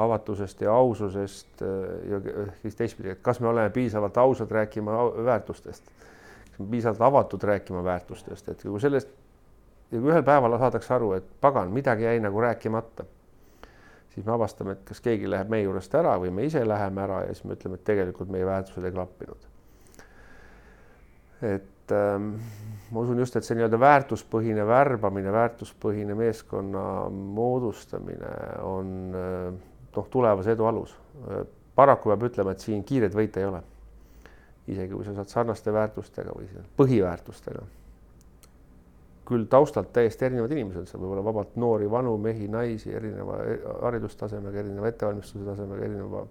avatusest 0.00 0.60
ja 0.62 0.72
aususest 0.72 1.62
ja 2.08 2.20
siis 2.62 2.76
teistpidi, 2.78 3.10
et 3.10 3.22
kas 3.22 3.40
me 3.40 3.48
oleme 3.50 3.70
piisavalt 3.74 4.18
ausad 4.18 4.50
rääkima 4.50 4.92
väärtustest, 5.24 5.90
piisavalt 6.70 7.00
avatud 7.00 7.42
rääkima 7.42 7.84
väärtustest, 7.84 8.48
et 8.48 8.62
kui 8.62 8.80
sellest 8.80 9.10
ja 9.90 10.00
kui 10.00 10.12
ühel 10.12 10.22
päeval 10.26 10.58
saadakse 10.58 10.94
aru, 10.94 11.12
et 11.18 11.32
pagan, 11.40 11.72
midagi 11.74 12.06
jäi 12.06 12.20
nagu 12.20 12.40
rääkimata 12.40 13.04
siis 14.14 14.26
me 14.26 14.32
avastame, 14.32 14.74
et 14.74 14.84
kas 14.88 15.00
keegi 15.04 15.30
läheb 15.30 15.50
meie 15.52 15.64
juurest 15.64 15.94
ära 15.94 16.16
või 16.20 16.32
me 16.34 16.44
ise 16.48 16.62
läheme 16.66 17.04
ära 17.04 17.22
ja 17.26 17.34
siis 17.34 17.46
me 17.46 17.56
ütleme, 17.56 17.78
et 17.78 17.86
tegelikult 17.86 18.30
meie 18.32 18.46
väärtused 18.46 18.84
ei 18.84 18.94
klappinud. 18.94 19.46
et 21.40 21.94
ähm, 21.96 22.34
ma 22.90 23.00
usun 23.00 23.18
just, 23.22 23.36
et 23.36 23.46
see 23.46 23.56
nii-öelda 23.56 23.80
väärtuspõhine 23.80 24.66
värbamine, 24.66 25.32
väärtuspõhine 25.32 26.14
meeskonna 26.18 26.84
moodustamine 27.10 28.34
on 28.66 28.94
äh, 29.16 29.52
noh, 29.96 30.08
tulevase 30.10 30.56
edu 30.56 30.66
alus. 30.66 30.96
paraku 31.74 32.10
peab 32.10 32.26
ütlema, 32.28 32.52
et 32.52 32.66
siin 32.66 32.84
kiireid 32.84 33.14
võite 33.14 33.40
ei 33.40 33.46
ole. 33.48 33.62
isegi 34.66 34.94
kui 34.94 35.04
sa 35.04 35.14
saad 35.14 35.30
sarnaste 35.30 35.72
väärtustega 35.72 36.34
või 36.36 36.50
põhiväärtustega 36.76 37.62
küll 39.30 39.46
taustalt 39.50 39.92
täiesti 39.94 40.26
erinevad 40.26 40.50
inimesed, 40.54 40.88
seal 40.90 41.02
võib 41.02 41.14
olla 41.14 41.24
vabalt 41.24 41.54
noori, 41.60 41.86
vanu 41.90 42.16
mehi, 42.18 42.48
naisi, 42.50 42.90
erineva 42.94 43.38
haridustasemega, 43.86 44.58
erineva 44.64 44.90
ettevalmistuse 44.90 45.46
tasemega, 45.46 45.86
erineva 45.86 46.24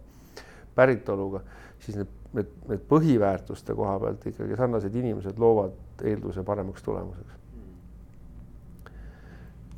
päritoluga, 0.76 1.42
siis 1.80 2.00
need, 2.00 2.12
need, 2.36 2.52
need 2.68 2.84
põhiväärtuste 2.92 3.76
koha 3.76 3.96
pealt 4.04 4.28
ikkagi 4.32 4.60
sarnased 4.60 5.00
inimesed 5.00 5.40
loovad 5.40 6.04
eelduse 6.12 6.44
paremaks 6.48 6.84
tulemuseks. 6.84 7.38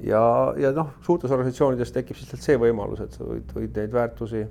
ja, 0.09 0.23
ja 0.57 0.73
noh, 0.73 0.95
suurtes 1.05 1.31
organisatsioonides 1.31 1.93
tekib 1.93 2.17
lihtsalt 2.17 2.41
see 2.41 2.57
võimalus, 2.57 3.05
et 3.05 3.13
sa 3.13 3.25
võid, 3.27 3.53
võid 3.53 3.77
neid 3.77 3.93
väärtusi 3.93 4.45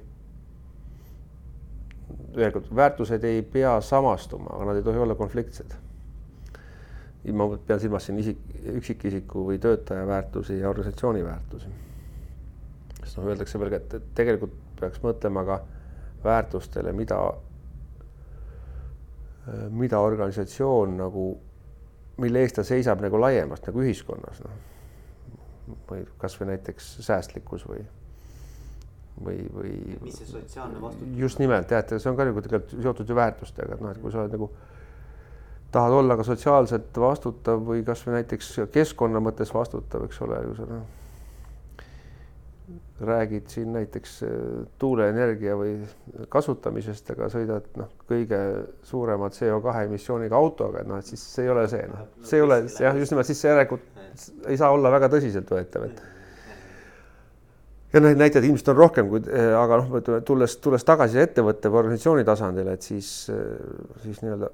ühelt 2.39 2.55
poolt 2.55 2.75
väärtused 2.77 3.25
ei 3.27 3.43
pea 3.43 3.81
samastuma, 3.83 4.55
aga 4.55 4.71
nad 4.71 4.79
ei 4.79 4.87
tohi 4.87 5.03
olla 5.03 5.19
konfliktsed 5.19 5.75
ma 7.29 7.47
pean 7.67 7.81
silmas 7.81 8.07
siin 8.09 8.19
isik, 8.23 8.41
üksikisiku 8.75 9.45
või 9.51 9.59
töötaja 9.61 10.07
väärtusi 10.09 10.59
ja 10.59 10.71
organisatsiooni 10.71 11.25
väärtusi. 11.25 11.69
sest 13.03 13.19
noh, 13.19 13.29
öeldakse 13.29 13.61
veel 13.61 13.71
ka, 13.73 13.77
et, 13.77 13.95
et 13.95 14.09
tegelikult 14.17 14.57
peaks 14.81 15.03
mõtlema 15.05 15.45
ka 15.45 15.61
väärtustele, 16.25 16.93
mida, 16.97 17.19
mida 19.71 20.01
organisatsioon 20.01 20.97
nagu, 21.01 21.29
mille 22.21 22.45
eest 22.45 22.61
ta 22.61 22.65
seisab 22.65 23.01
nagu 23.05 23.21
laiemalt 23.21 23.69
nagu 23.69 23.85
ühiskonnas, 23.85 24.43
noh. 24.45 24.59
või 25.89 26.05
kasvõi 26.21 26.51
näiteks 26.55 26.91
säästlikkus 27.05 27.65
või, 27.69 27.85
või, 29.21 29.39
või. 29.55 29.77
mis 30.03 30.21
see 30.21 30.33
sotsiaalne 30.33 30.81
vastutus? 30.81 31.17
just 31.21 31.41
nimelt 31.41 31.73
jah, 31.73 31.85
et 31.85 31.97
see 31.97 32.11
on 32.11 32.19
ka 32.19 32.29
nagu 32.29 32.45
tegelikult 32.45 32.77
seotud 32.81 33.09
ju 33.09 33.17
väärtustega, 33.17 33.77
et 33.77 33.85
noh, 33.85 33.93
et 33.93 34.03
kui 34.03 34.13
sa 34.13 34.25
oled 34.25 34.37
nagu 34.37 34.51
tahad 35.73 35.93
olla 35.93 36.17
ka 36.19 36.27
sotsiaalselt 36.27 36.97
vastutav 36.99 37.63
või 37.67 37.85
kasvõi 37.87 38.19
näiteks 38.19 38.57
keskkonna 38.75 39.23
mõttes 39.23 39.53
vastutav, 39.55 40.07
eks 40.09 40.21
ole 40.27 40.41
ju 40.47 40.57
sa 40.59 40.67
noh, 40.71 40.89
räägid 43.01 43.49
siin 43.49 43.73
näiteks 43.73 44.23
äh, 44.23 44.31
tuuleenergia 44.79 45.57
või 45.57 45.77
kasutamisest, 46.29 47.11
aga 47.15 47.31
sõidad 47.33 47.67
noh, 47.81 47.91
kõige 48.11 48.41
suurema 48.87 49.31
CO2 49.33 49.85
emissiooniga 49.87 50.37
autoga, 50.37 50.83
et 50.83 50.91
noh, 50.91 51.01
et 51.01 51.09
siis 51.09 51.23
see 51.35 51.47
ei 51.47 51.53
ole 51.55 51.67
see 51.71 51.87
noh, 51.89 52.07
see 52.23 52.41
ei 52.41 52.47
ole 52.47 52.63
jah, 52.69 52.99
just 53.01 53.15
nimelt 53.15 53.31
siis 53.31 53.41
see 53.41 53.53
järelikult 53.53 53.87
ei 54.51 54.59
saa 54.61 54.73
olla 54.75 54.93
väga 54.93 55.09
tõsiseltvõetav, 55.15 55.87
et 55.87 56.03
ja 57.95 58.03
neid 58.03 58.21
näiteid 58.21 58.45
ilmselt 58.47 58.73
on 58.75 58.83
rohkem, 58.83 59.09
kui 59.11 59.23
aga 59.63 59.81
noh, 59.81 60.21
tulles, 60.27 60.59
tulles 60.63 60.85
tagasi 60.87 61.23
ettevõtte 61.23 61.73
või 61.73 61.85
organisatsiooni 61.85 62.27
tasandile, 62.27 62.75
et 62.77 62.91
siis, 62.91 63.31
siis 64.05 64.21
nii-öelda 64.27 64.51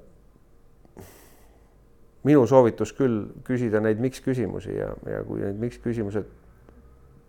minu 2.27 2.43
soovitus 2.49 2.93
küll 2.97 3.23
küsida 3.47 3.81
neid 3.83 4.01
miks 4.03 4.21
küsimusi 4.25 4.75
ja, 4.75 4.91
ja 5.07 5.23
kui 5.27 5.41
need 5.43 5.59
miks 5.61 5.79
küsimused 5.83 6.27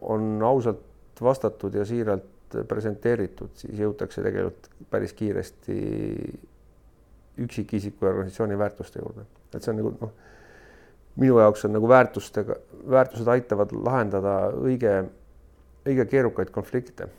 on 0.01 0.43
ausalt 0.47 0.85
vastatud 1.23 1.75
ja 1.75 1.85
siiralt 1.87 2.57
presenteeritud, 2.69 3.53
siis 3.59 3.81
jõutakse 3.83 4.23
tegelikult 4.25 4.71
päris 4.91 5.13
kiiresti 5.13 5.75
üksikisiku 7.45 8.07
ja 8.07 8.13
organisatsiooni 8.15 8.59
väärtuste 8.59 9.03
juurde, 9.03 9.27
et 9.53 9.61
see 9.61 9.73
on 9.75 9.79
nagu 9.83 9.93
noh, 10.01 10.15
minu 11.21 11.39
jaoks 11.43 11.67
on 11.69 11.77
nagu 11.77 11.91
väärtustega, 11.91 12.57
väärtused 12.95 13.29
aitavad 13.35 13.75
lahendada 13.77 14.39
õige, 14.57 14.95
õige 15.87 16.09
keerukaid 16.09 16.55
konflikte. 16.55 17.11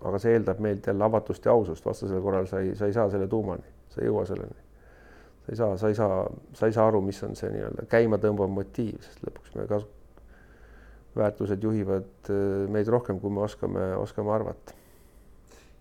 aga 0.00 0.18
see 0.18 0.32
eeldab 0.32 0.62
meilt 0.64 0.86
jälle 0.88 1.04
avatust 1.04 1.44
ja 1.44 1.52
ausust, 1.52 1.84
vastasel 1.84 2.22
korral 2.24 2.46
sa 2.48 2.62
ei, 2.64 2.72
sa 2.74 2.86
ei 2.88 2.96
saa 2.96 3.10
selle 3.12 3.28
tuumani, 3.28 3.66
sa 3.92 4.00
ei 4.00 4.08
jõua 4.08 4.24
selleni 4.24 4.69
sa 5.46 5.52
ei 5.52 5.56
saa, 5.56 5.76
sa 5.78 5.88
ei 5.88 5.94
saa, 5.94 6.20
sa 6.54 6.66
ei 6.66 6.72
saa 6.72 6.86
aru, 6.88 7.00
mis 7.04 7.22
on 7.26 7.36
see 7.38 7.50
nii-öelda 7.54 7.86
käimatõmbav 7.90 8.50
motiiv, 8.52 9.00
sest 9.06 9.24
lõpuks 9.26 9.56
me 9.56 9.66
ka 9.70 9.80
väärtused 11.16 11.62
juhivad 11.62 12.30
äh, 12.30 12.68
meid 12.70 12.88
rohkem, 12.88 13.20
kui 13.20 13.30
me 13.30 13.42
oskame, 13.46 13.94
oskame 13.96 14.32
arvata. 14.32 14.76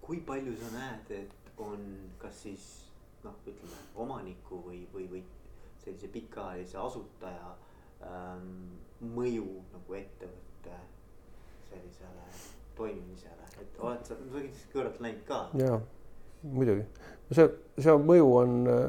kui 0.02 0.22
palju 0.26 0.56
sa 0.58 0.72
näed, 0.74 1.12
et 1.20 1.52
on, 1.62 1.84
kas 2.18 2.44
siis 2.48 2.64
noh, 3.24 3.36
ütleme 3.46 3.84
omaniku 4.00 4.64
või, 4.66 4.80
või, 4.94 5.06
või 5.12 5.24
sellise 5.84 6.08
pikaajalise 6.14 6.80
asutaja 6.82 7.52
ähm, 8.08 8.80
mõju 9.16 9.46
nagu 9.74 10.00
ettevõtte 10.00 10.80
sellisele 11.70 12.26
toimimisele, 12.80 13.52
et 13.62 13.78
oled 13.84 14.02
sa, 14.08 14.16
sa 14.16 14.40
oled 14.40 14.66
kõrvalt 14.74 15.04
näinud 15.06 15.24
ka? 15.28 15.44
jaa, 15.62 15.78
muidugi, 16.42 16.88
see, 17.30 17.46
see 17.78 17.96
mõju 18.10 18.34
on 18.40 18.58
äh, 18.72 18.82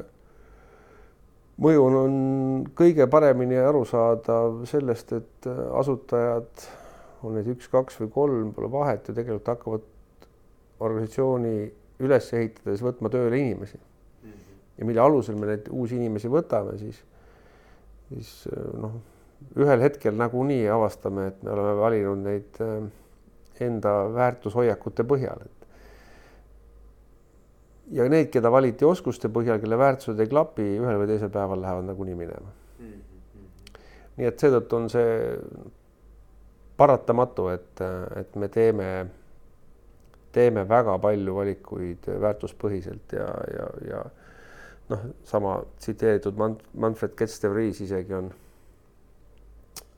mõju 1.61 1.87
on 1.87 2.15
kõige 2.77 3.07
paremini 3.11 3.59
arusaadav 3.61 4.63
sellest, 4.69 5.13
et 5.17 5.49
asutajad, 5.77 6.67
on 7.27 7.37
neid 7.37 7.51
üks, 7.53 7.69
kaks 7.73 8.01
või 8.01 8.13
kolm, 8.15 8.53
pole 8.57 8.71
vahet 8.73 9.09
ju 9.09 9.15
tegelikult 9.17 9.53
hakkavad 9.53 9.87
organisatsiooni 10.81 11.55
üles 12.01 12.33
ehitades 12.33 12.81
võtma 12.85 13.11
tööle 13.13 13.37
inimesi 13.37 13.77
mm. 13.77 14.31
-hmm. 14.31 14.59
ja 14.79 14.89
mille 14.89 15.05
alusel 15.05 15.37
me 15.37 15.51
neid 15.51 15.69
uusi 15.69 15.99
inimesi 16.01 16.33
võtame, 16.33 16.79
siis, 16.81 17.03
siis 18.09 18.33
noh, 18.81 18.97
ühel 19.61 19.85
hetkel 19.85 20.17
nagunii 20.17 20.65
avastame, 20.73 21.27
et 21.31 21.43
me 21.43 21.53
oleme 21.53 21.77
valinud 21.81 22.25
neid 22.25 22.61
äh, 22.65 22.89
enda 23.61 23.95
väärtushoiakute 24.15 25.05
põhjal, 25.05 25.45
et 25.45 25.60
ja 27.91 28.07
need, 28.09 28.31
keda 28.31 28.51
valiti 28.53 28.85
oskuste 28.85 29.29
põhjal, 29.33 29.61
kelle 29.63 29.79
väärtused 29.79 30.21
ei 30.21 30.31
klapi, 30.31 30.67
ühel 30.79 31.01
või 31.03 31.11
teisel 31.11 31.33
päeval 31.35 31.63
lähevad 31.63 31.89
nagunii 31.89 32.15
minema 32.19 32.51
mm. 32.51 32.87
-hmm. 32.87 33.81
nii 34.17 34.31
et 34.31 34.45
seetõttu 34.45 34.77
on 34.77 34.91
see 34.93 35.15
paratamatu, 36.81 37.49
et, 37.53 37.83
et 38.17 38.37
me 38.37 38.49
teeme, 38.49 39.07
teeme 40.33 40.69
väga 40.69 40.99
palju 40.99 41.35
valikuid 41.37 42.09
väärtuspõhiselt 42.21 43.13
ja, 43.13 43.29
ja, 43.57 43.67
ja 43.91 44.05
noh, 44.89 45.05
sama 45.25 45.59
tsiteeritud 45.79 46.39
Manfred 46.75 47.15
Ketz-de-Vries 47.19 47.83
isegi 47.85 48.15
on 48.17 48.31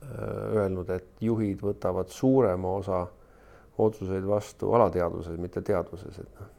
äh, 0.03 0.09
öelnud, 0.59 0.89
et 0.89 1.07
juhid 1.21 1.63
võtavad 1.63 2.11
suurema 2.11 2.75
osa 2.81 3.05
otsuseid 3.77 4.27
vastu 4.27 4.73
alateadvuses, 4.73 5.37
mitte 5.41 5.61
teadvuses, 5.65 6.19
et 6.19 6.39
noh, 6.39 6.49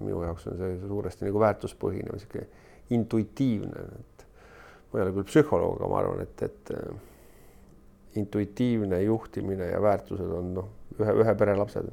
minu 0.00 0.22
jaoks 0.22 0.46
on 0.50 0.58
see 0.58 0.74
suuresti 0.82 1.24
nagu 1.24 1.40
väärtuspõhine 1.40 2.12
või 2.12 2.20
sihuke 2.20 2.46
intuitiivne, 2.90 3.86
et 4.00 4.26
ma 4.90 4.98
ei 4.98 5.06
ole 5.06 5.14
küll 5.16 5.28
psühholoog, 5.30 5.78
aga 5.78 5.88
ma 5.88 6.02
arvan, 6.02 6.20
et, 6.26 6.42
et 6.42 8.18
intuitiivne 8.20 9.02
juhtimine 9.02 9.70
ja 9.70 9.82
väärtused 9.82 10.36
on 10.36 10.54
noh, 10.54 10.70
ühe, 10.98 11.16
ühe 11.24 11.34
pere 11.38 11.56
lapsed. 11.56 11.90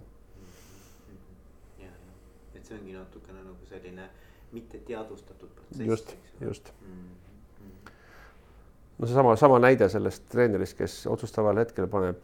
et 2.55 2.65
see 2.65 2.75
ongi 2.75 2.97
natukene 2.97 3.43
nagu 3.43 3.69
selline 3.69 4.09
mitte 4.51 4.81
teadvustatud 4.87 5.49
protsess. 5.55 5.85
just, 5.85 6.15
just 6.41 6.73
mm. 6.81 6.95
-hmm. 6.95 7.91
no 8.97 9.07
seesama, 9.07 9.35
sama 9.35 9.59
näide 9.59 9.89
sellest 9.89 10.27
treenerist, 10.29 10.77
kes 10.77 11.07
otsustaval 11.07 11.57
hetkel 11.63 11.87
paneb 11.87 12.17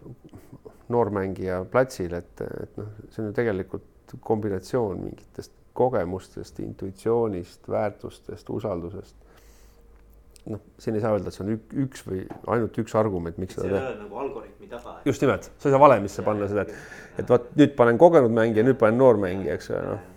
noormängija 0.91 1.63
platsil, 1.72 2.13
et, 2.17 2.43
et 2.43 2.80
noh, 2.80 2.89
see 3.10 3.24
on 3.24 3.30
ju 3.30 3.36
tegelikult 3.38 4.15
kombinatsioon 4.24 5.00
mingitest 5.08 5.54
kogemustest, 5.74 6.60
intuitsioonist, 6.62 7.69
väärtustest, 7.69 8.50
usaldusest. 8.50 9.15
noh, 10.52 10.60
siin 10.78 10.98
ei 10.98 11.02
saa 11.02 11.13
öelda, 11.15 11.32
et 11.32 11.38
see 11.38 11.46
on 11.46 11.54
ük, 11.56 11.69
üks 11.86 12.02
või 12.04 12.24
ainult 12.52 12.78
üks 12.84 12.96
argument, 13.00 13.38
miks 13.39 13.56
seda 13.56 13.69
teha. 13.72 13.93
nagu 14.04 14.17
algoritmi 14.26 14.67
taga. 14.69 14.98
just 15.08 15.24
nimelt, 15.24 15.48
sa 15.58 15.69
ei 15.69 15.76
saa 15.76 15.82
valemisse 15.82 16.22
ja, 16.22 16.26
panna 16.28 16.50
seda, 16.52 16.65
et, 16.67 17.22
et 17.24 17.32
vot 17.32 17.48
nüüd 17.58 17.78
panen 17.80 18.02
kogenud 18.02 18.36
mängija, 18.36 18.65
nüüd 18.67 18.78
panen 18.82 19.00
noormängija, 19.00 19.56
eks 19.56 19.72
ole, 19.72 19.86
noh 19.93 20.10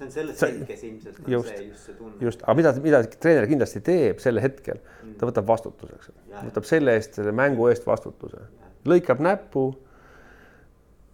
see 0.00 0.06
on 0.06 0.12
selles 0.12 0.40
hetkes 0.40 0.82
ilmselt 0.88 1.18
on 1.20 1.32
just, 1.34 1.48
see 1.48 1.66
just 1.68 1.86
see 1.86 1.96
tunne. 1.98 2.16
just, 2.24 2.42
aga 2.44 2.56
mida, 2.56 2.72
mida 2.84 3.00
treener 3.20 3.46
kindlasti 3.50 3.82
teeb 3.84 4.22
sel 4.22 4.40
hetkel, 4.42 4.80
ta 5.20 5.28
võtab 5.28 5.48
vastutuseks, 5.50 6.12
võtab 6.48 6.68
selle 6.68 6.96
eest, 6.96 7.18
selle 7.20 7.34
mängu 7.36 7.68
eest 7.70 7.86
vastutuse, 7.88 8.42
lõikab 8.88 9.20
näppu. 9.24 9.70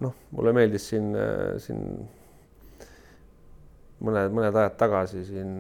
noh, 0.01 0.13
mulle 0.37 0.53
meeldis 0.53 0.91
siin, 0.91 1.15
siin 1.63 1.85
mõned, 4.05 4.35
mõned 4.37 4.59
ajad 4.61 4.75
tagasi 4.77 5.23
siin, 5.25 5.55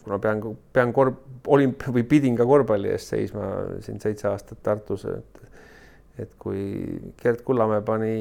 kuna 0.00 0.18
pean, 0.22 0.40
pean 0.72 0.94
korv, 0.96 1.18
olin 1.52 1.74
või 1.92 2.06
pidin 2.08 2.38
ka 2.38 2.46
korvpalli 2.48 2.94
eest 2.94 3.12
seisma 3.12 3.50
siin 3.84 4.00
seitse 4.00 4.30
aastat 4.30 4.62
Tartus, 4.64 5.04
et 5.10 5.42
et 6.16 6.30
kui 6.40 6.60
Gerd 7.20 7.42
Kullamäe 7.44 7.82
pani 7.84 8.14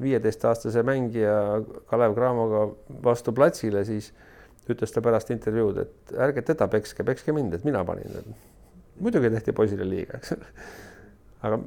viieteistaastase 0.00 0.82
mängija 0.86 1.34
Kalev 1.90 2.14
Cramoga 2.16 2.62
vastu 3.04 3.34
platsile, 3.36 3.82
siis 3.84 4.12
ütles 4.68 4.92
ta 4.92 5.02
pärast 5.04 5.32
intervjuud, 5.32 5.80
et 5.82 6.14
ärge 6.24 6.44
teda 6.50 6.68
pekske, 6.72 7.04
pekske 7.04 7.32
mind, 7.36 7.56
et 7.56 7.66
mina 7.68 7.84
panin. 7.88 8.34
muidugi 9.00 9.30
tehti 9.30 9.52
poisile 9.52 9.84
liiga, 9.88 10.18
eks. 10.18 10.34
aga 11.42 11.60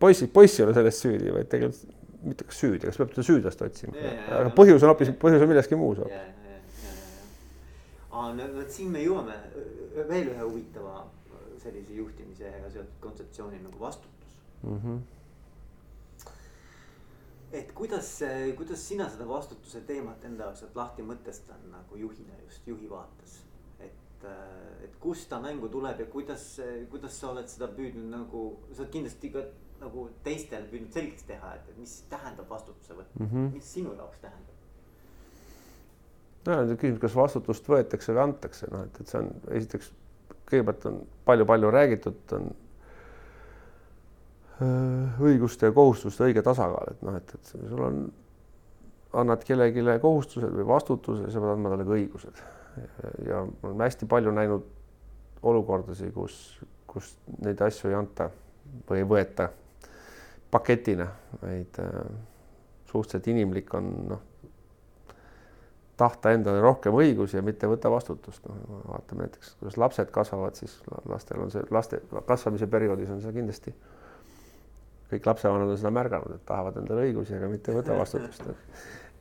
poiss, 0.00 0.24
poiss 0.32 0.58
ei 0.58 0.66
ole 0.66 0.74
selles 0.76 1.00
süüdi, 1.02 1.32
vaid 1.34 1.50
tegelikult 1.52 1.96
mitte 2.22 2.46
kas 2.48 2.58
süüdi, 2.62 2.86
kas 2.86 2.98
peab 2.98 3.12
teda 3.12 3.24
süüdlast 3.26 3.62
otsima, 3.62 3.94
aga 4.40 4.50
põhjus 4.56 4.82
on 4.82 4.92
hoopis, 4.92 5.12
põhjus 5.22 5.44
on 5.44 5.50
milleski 5.52 5.78
muus 5.78 6.00
hoopis. 6.02 6.34
aa, 8.10 8.32
no 8.34 8.48
vot 8.56 8.74
siin 8.74 8.90
me 8.94 9.04
jõuame 9.04 9.36
veel 10.08 10.32
ühe 10.32 10.42
huvitava 10.42 11.04
sellise 11.62 11.94
juhtimisega 11.94 12.70
seotud 12.72 12.98
kontseptsiooni 13.02 13.60
nagu 13.62 13.80
vastutus 13.80 14.38
mm. 14.62 14.80
-hmm. 14.84 14.98
et 17.60 17.72
kuidas, 17.72 18.10
kuidas 18.56 18.88
sina 18.88 19.08
seda 19.10 19.28
vastutuse 19.28 19.80
teemat 19.80 20.24
enda 20.24 20.48
jaoks 20.48 20.62
oled 20.66 20.80
lahti 20.82 21.06
mõtestanud 21.12 21.70
nagu 21.74 22.02
juhina 22.02 22.40
just 22.44 22.66
juhi 22.66 22.90
vaates? 22.90 23.38
et, 23.80 24.26
et 24.84 24.96
kust 25.00 25.28
ta 25.28 25.40
mängu 25.40 25.68
tuleb 25.68 26.00
ja 26.00 26.06
kuidas, 26.06 26.60
kuidas 26.90 27.20
sa 27.20 27.30
oled 27.30 27.48
seda 27.48 27.70
püüdnud 27.78 28.10
nagu, 28.10 28.44
sa 28.72 28.82
oled 28.82 28.92
kindlasti 28.92 29.30
ka 29.30 29.46
nagu 29.80 30.08
teistel 30.24 30.66
püüdnud 30.70 30.92
selgeks 30.94 31.26
teha, 31.28 31.54
et, 31.54 31.72
mis 31.78 31.94
tähendab 32.10 32.48
vastutuse 32.50 32.94
võtmine 32.94 33.24
mm, 33.24 33.32
-hmm. 33.32 33.50
mis 33.54 33.72
sinu 33.74 33.94
jaoks 33.94 34.20
tähendab? 34.22 34.54
no 36.46 36.58
on 36.62 36.76
küsimus, 36.76 37.00
kas 37.02 37.16
vastutust 37.16 37.68
võetakse 37.68 38.14
või 38.14 38.22
antakse, 38.24 38.68
noh, 38.72 38.86
et, 38.88 39.00
et 39.00 39.10
see 39.10 39.20
on 39.20 39.32
esiteks 39.60 39.92
kõigepealt 40.48 40.86
on 40.88 41.02
palju-palju 41.28 41.70
räägitud, 41.70 42.32
on 42.38 42.48
äh, 44.62 45.20
õiguste 45.20 45.68
ja 45.68 45.76
kohustuste 45.76 46.24
õige 46.28 46.42
tasakaal, 46.46 46.94
et 46.94 47.04
noh, 47.04 47.18
et, 47.20 47.34
et 47.34 47.52
sul 47.52 47.84
on, 47.84 48.00
annad 49.18 49.44
kellelegi 49.44 49.84
kohustused 50.02 50.52
või 50.56 50.66
vastutuse, 50.68 51.30
sa 51.32 51.42
pead 51.42 51.54
andma 51.54 51.72
talle 51.72 51.86
ka 51.88 51.96
õigused. 51.96 52.42
ja 53.26 53.40
ma 53.44 53.70
olen 53.70 53.80
hästi 53.82 54.06
palju 54.06 54.32
näinud 54.34 54.66
olukordasid, 55.48 56.12
kus, 56.14 56.36
kus 56.86 57.16
neid 57.42 57.60
asju 57.64 57.90
ei 57.90 57.96
anta 57.98 58.28
või 58.88 59.00
ei 59.02 59.08
võeta 59.08 59.48
paketina, 60.50 61.06
vaid 61.42 61.78
äh, 61.82 62.10
suhteliselt 62.88 63.28
inimlik 63.28 63.74
on 63.74 63.90
noh, 64.08 64.22
tahta 65.98 66.32
endale 66.32 66.60
rohkem 66.62 66.94
õigusi 66.94 67.36
ja 67.36 67.42
mitte 67.44 67.68
võtta 67.68 67.90
vastutust, 67.92 68.44
noh 68.48 68.82
vaatame 68.88 69.26
näiteks, 69.26 69.56
kuidas 69.60 69.78
lapsed 69.80 70.12
kasvavad, 70.14 70.58
siis 70.58 70.78
lastel 71.10 71.42
on 71.42 71.50
see 71.52 71.64
laste 71.74 72.00
kasvamise 72.28 72.68
perioodis 72.70 73.10
on 73.12 73.20
see 73.24 73.34
kindlasti. 73.34 73.74
kõik 75.08 75.26
lapsevanemad 75.26 75.72
on 75.72 75.78
seda 75.80 75.90
märganud, 75.96 76.34
et 76.36 76.44
tahavad 76.46 76.76
endale 76.76 77.06
õigusi, 77.08 77.36
aga 77.36 77.48
mitte 77.48 77.74
võtta 77.74 77.96
vastutust. 78.02 78.48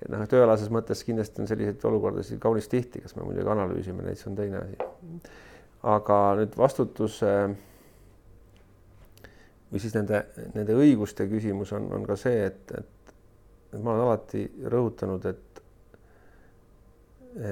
et 0.01 0.09
noh, 0.13 0.27
tööalases 0.29 0.71
mõttes 0.71 1.03
kindlasti 1.07 1.41
on 1.41 1.49
selliseid 1.49 1.85
olukordasid 1.91 2.39
kaunis 2.39 2.69
tihti, 2.71 3.01
kas 3.01 3.15
me 3.15 3.25
muidugi 3.25 3.49
analüüsime 3.51 4.05
neid, 4.05 4.21
see 4.21 4.31
on 4.31 4.39
teine 4.39 4.61
asi. 4.63 4.91
aga 5.97 6.19
nüüd 6.39 6.55
vastutuse 6.59 7.33
äh, 7.47 7.57
või 9.71 9.81
siis 9.83 9.95
nende, 9.97 10.23
nende 10.55 10.75
õiguste 10.77 11.27
küsimus 11.29 11.73
on, 11.75 11.89
on 11.95 12.05
ka 12.07 12.15
see, 12.19 12.45
et, 12.47 12.71
et, 12.77 13.15
et 13.73 13.81
ma 13.81 13.93
olen 13.93 14.05
alati 14.05 14.43
rõhutanud, 14.71 15.25
et, 15.27 15.61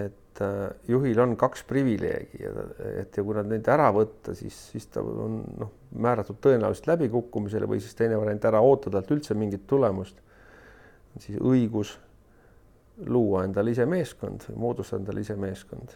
et 0.06 0.44
äh, 0.46 0.62
juhil 0.92 1.20
on 1.24 1.36
kaks 1.40 1.66
privileegi 1.68 2.44
ja 2.44 2.54
et 3.02 3.18
ja 3.18 3.26
kui 3.26 3.36
nad 3.36 3.50
neid 3.52 3.68
ära 3.72 3.90
võtta, 3.96 4.36
siis, 4.38 4.56
siis 4.72 4.88
ta 4.94 5.04
on 5.04 5.42
noh, 5.60 5.74
määratud 6.06 6.40
tõenäoliselt 6.44 6.88
läbikukkumisele 6.94 7.68
või 7.70 7.84
siis 7.84 7.98
teine 8.00 8.20
variant 8.20 8.48
ära 8.48 8.64
oota 8.64 8.94
talt 8.94 9.12
üldse 9.12 9.36
mingit 9.36 9.68
tulemust. 9.68 10.24
siis 11.20 11.40
õigus 11.40 11.98
luua 13.08 13.44
endale 13.44 13.72
ise 13.72 13.86
meeskond, 13.86 14.48
moodustada 14.56 15.02
endale 15.02 15.22
ise 15.22 15.36
meeskond. 15.36 15.92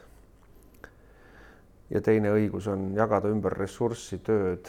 ja 1.89 2.01
teine 2.01 2.31
õigus 2.35 2.67
on 2.67 2.91
jagada 2.95 3.31
ümber 3.31 3.55
ressurssi, 3.55 4.19
tööd 4.19 4.67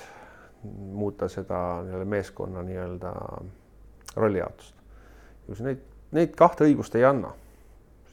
muuta 0.64 1.28
seda 1.28 1.82
meeskonna 2.04 2.62
nii-öelda 2.62 3.12
rollijaotust. 4.16 4.74
kui 5.46 5.56
sa 5.56 5.64
neid, 5.64 5.80
neid 6.12 6.34
kahte 6.38 6.66
õigust 6.68 6.94
ei 6.98 7.04
anna, 7.04 7.32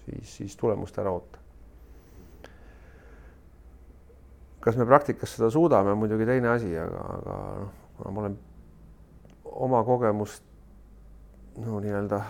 siis, 0.06 0.38
siis 0.38 0.56
tulemust 0.58 0.98
ära 1.00 1.12
oota. 1.12 1.44
kas 4.60 4.76
me 4.76 4.86
praktikas 4.86 5.36
seda 5.36 5.50
suudame, 5.50 5.94
muidugi 5.96 6.26
teine 6.28 6.50
asi, 6.52 6.74
aga, 6.78 7.04
aga 7.20 7.36
noh, 7.62 7.74
kuna 7.98 8.12
ma 8.12 8.22
olen 8.22 8.38
oma 9.68 9.84
kogemust 9.88 10.44
no 11.64 11.80
nii-öelda 11.80 12.22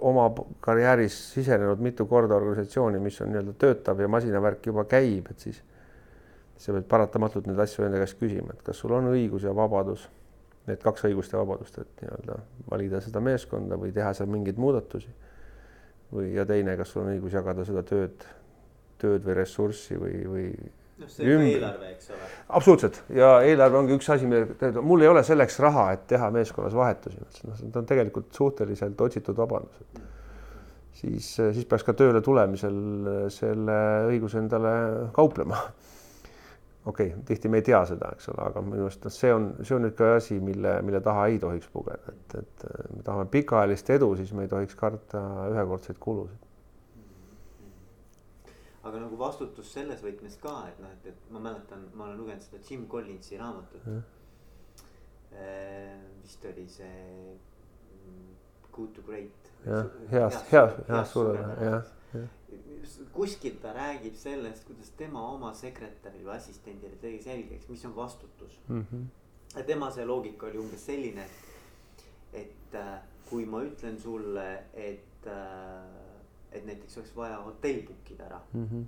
oma 0.00 0.28
karjääris 0.60 1.16
sisenenud 1.34 1.80
mitu 1.82 2.06
korda 2.06 2.36
organisatsiooni, 2.36 3.00
mis 3.02 3.20
on 3.20 3.32
nii-öelda 3.32 3.54
töötav 3.58 4.00
ja 4.00 4.08
masinavärk 4.08 4.66
juba 4.70 4.84
käib, 4.84 5.30
et 5.30 5.46
siis 5.48 5.62
sa 6.58 6.74
pead 6.74 6.86
paratamatult 6.90 7.46
neid 7.48 7.60
asju 7.62 7.86
enda 7.86 8.00
käest 8.02 8.18
küsima, 8.18 8.54
et 8.54 8.64
kas 8.66 8.80
sul 8.82 8.94
on 8.96 9.12
õigus 9.12 9.46
ja 9.46 9.54
vabadus, 9.54 10.08
need 10.68 10.82
kaks 10.82 11.06
õigust 11.08 11.32
ja 11.32 11.40
vabadust, 11.40 11.78
et 11.80 12.02
nii-öelda 12.02 12.38
valida 12.70 13.00
seda 13.04 13.22
meeskonda 13.24 13.78
või 13.80 13.92
teha 13.94 14.10
seal 14.16 14.30
mingeid 14.30 14.58
muudatusi. 14.60 15.12
või, 16.12 16.32
ja 16.34 16.44
teine, 16.48 16.74
kas 16.76 16.90
sul 16.92 17.04
on 17.04 17.12
õigus 17.12 17.36
jagada 17.36 17.64
seda 17.68 17.82
tööd, 17.86 18.26
tööd 18.98 19.24
või 19.24 19.34
ressurssi 19.36 19.96
või, 20.00 20.14
või. 20.26 20.44
noh, 20.98 21.10
see 21.12 21.34
on 21.36 21.44
eelarve, 21.46 21.90
eks 21.94 22.10
ole. 22.14 22.28
absoluutselt 22.58 23.02
ja 23.14 23.32
eelarve 23.44 23.78
ongi 23.78 23.94
üks 23.98 24.08
asi, 24.14 24.26
mille, 24.26 24.72
mul 24.82 25.04
ei 25.04 25.10
ole 25.12 25.22
selleks 25.24 25.60
raha, 25.62 25.90
et 25.94 26.06
teha 26.10 26.30
meeskonnas 26.34 26.74
vahetusi, 26.74 27.20
noh, 27.20 27.58
see 27.60 27.68
on 27.70 27.90
tegelikult 27.92 28.32
suhteliselt 28.34 29.04
otsitud 29.06 29.36
vabandus, 29.38 29.84
et 29.84 30.00
siis, 31.02 31.28
siis 31.36 31.68
peaks 31.68 31.86
ka 31.86 31.94
tööle 31.94 32.24
tulemisel 32.24 32.80
selle 33.36 33.78
õiguse 34.08 34.40
endale 34.42 34.72
kauplema 35.14 35.60
okei 36.88 37.06
okay,, 37.06 37.22
tihti 37.28 37.48
me 37.48 37.60
ei 37.60 37.66
tea 37.66 37.80
seda, 37.88 38.10
eks 38.16 38.30
ole, 38.32 38.42
aga 38.48 38.62
minu 38.64 38.86
arust 38.86 39.04
noh, 39.04 39.12
see 39.12 39.30
on, 39.34 39.48
see 39.60 39.76
on 39.76 39.84
niisugune 39.84 40.16
asi, 40.16 40.38
mille, 40.44 40.74
mille 40.86 41.00
taha 41.04 41.26
ei 41.32 41.40
tohiks 41.42 41.70
pugeda, 41.72 42.14
et, 42.14 42.36
et 42.40 42.66
me 42.96 43.02
tahame 43.06 43.26
pikaajalist 43.32 43.90
edu, 43.96 44.12
siis 44.20 44.32
me 44.36 44.46
ei 44.46 44.52
tohiks 44.52 44.78
karta 44.78 45.22
ühekordseid 45.52 46.00
kulusid. 46.02 46.46
aga 48.88 49.02
nagu 49.02 49.18
vastutus 49.20 49.72
selles 49.74 50.00
võtmes 50.00 50.38
ka, 50.40 50.54
et 50.70 50.78
noh, 50.80 50.94
et, 50.96 51.10
et 51.12 51.34
ma 51.34 51.42
mäletan, 51.50 51.84
ma 51.92 52.06
olen 52.06 52.22
lugenud 52.22 52.46
seda 52.46 52.62
Jim 52.64 52.86
Collinsi 52.88 53.36
raamatut. 53.36 53.84
Äh, 55.28 55.98
vist 56.22 56.46
oli 56.48 56.64
see 56.72 57.34
mm, 57.34 58.32
Good 58.72 58.96
to 58.96 59.04
Great. 59.04 59.52
jah, 59.66 59.92
heast, 60.08 60.48
heast, 60.54 60.80
heast 60.88 61.12
suurele, 61.12 61.52
jah 61.60 61.94
kuskil 63.12 63.58
ta 63.62 63.72
räägib 63.76 64.14
sellest, 64.16 64.64
kuidas 64.66 64.90
tema 64.96 65.22
oma 65.32 65.52
sekretäril 65.54 66.24
või 66.24 66.36
assistendile 66.36 66.96
tegi 67.02 67.20
selgeks, 67.22 67.68
mis 67.68 67.84
on 67.84 67.96
vastutus 67.96 68.58
mm. 68.68 68.86
-hmm. 68.90 69.04
ja 69.56 69.64
tema 69.64 69.90
see 69.90 70.06
loogika 70.06 70.46
oli 70.46 70.58
umbes 70.58 70.86
selline, 70.86 71.24
et, 71.24 72.06
et 72.32 72.74
äh, 72.74 72.94
kui 73.28 73.44
ma 73.46 73.62
ütlen 73.62 74.00
sulle, 74.00 74.48
et 74.72 75.26
äh,, 75.26 76.08
et 76.52 76.64
näiteks 76.64 76.96
oleks 76.96 77.16
vaja 77.16 77.36
hotell 77.44 77.82
book 77.86 78.10
ida 78.10 78.24
ära 78.24 78.40
mm. 78.52 78.68
-hmm. 78.72 78.84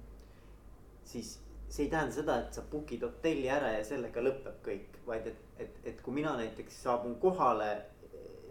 siis 1.04 1.40
see 1.68 1.84
ei 1.84 1.90
tähenda 1.90 2.14
seda, 2.14 2.38
et 2.40 2.54
sa 2.54 2.62
book'id 2.72 3.02
hotelli 3.02 3.48
ära 3.48 3.72
ja 3.72 3.84
sellega 3.84 4.22
lõpeb 4.22 4.56
kõik, 4.64 4.96
vaid 5.06 5.26
et, 5.26 5.44
et, 5.58 5.76
et 5.84 6.00
kui 6.02 6.14
mina 6.14 6.32
näiteks 6.36 6.82
saabun 6.82 7.14
kohale, 7.22 7.68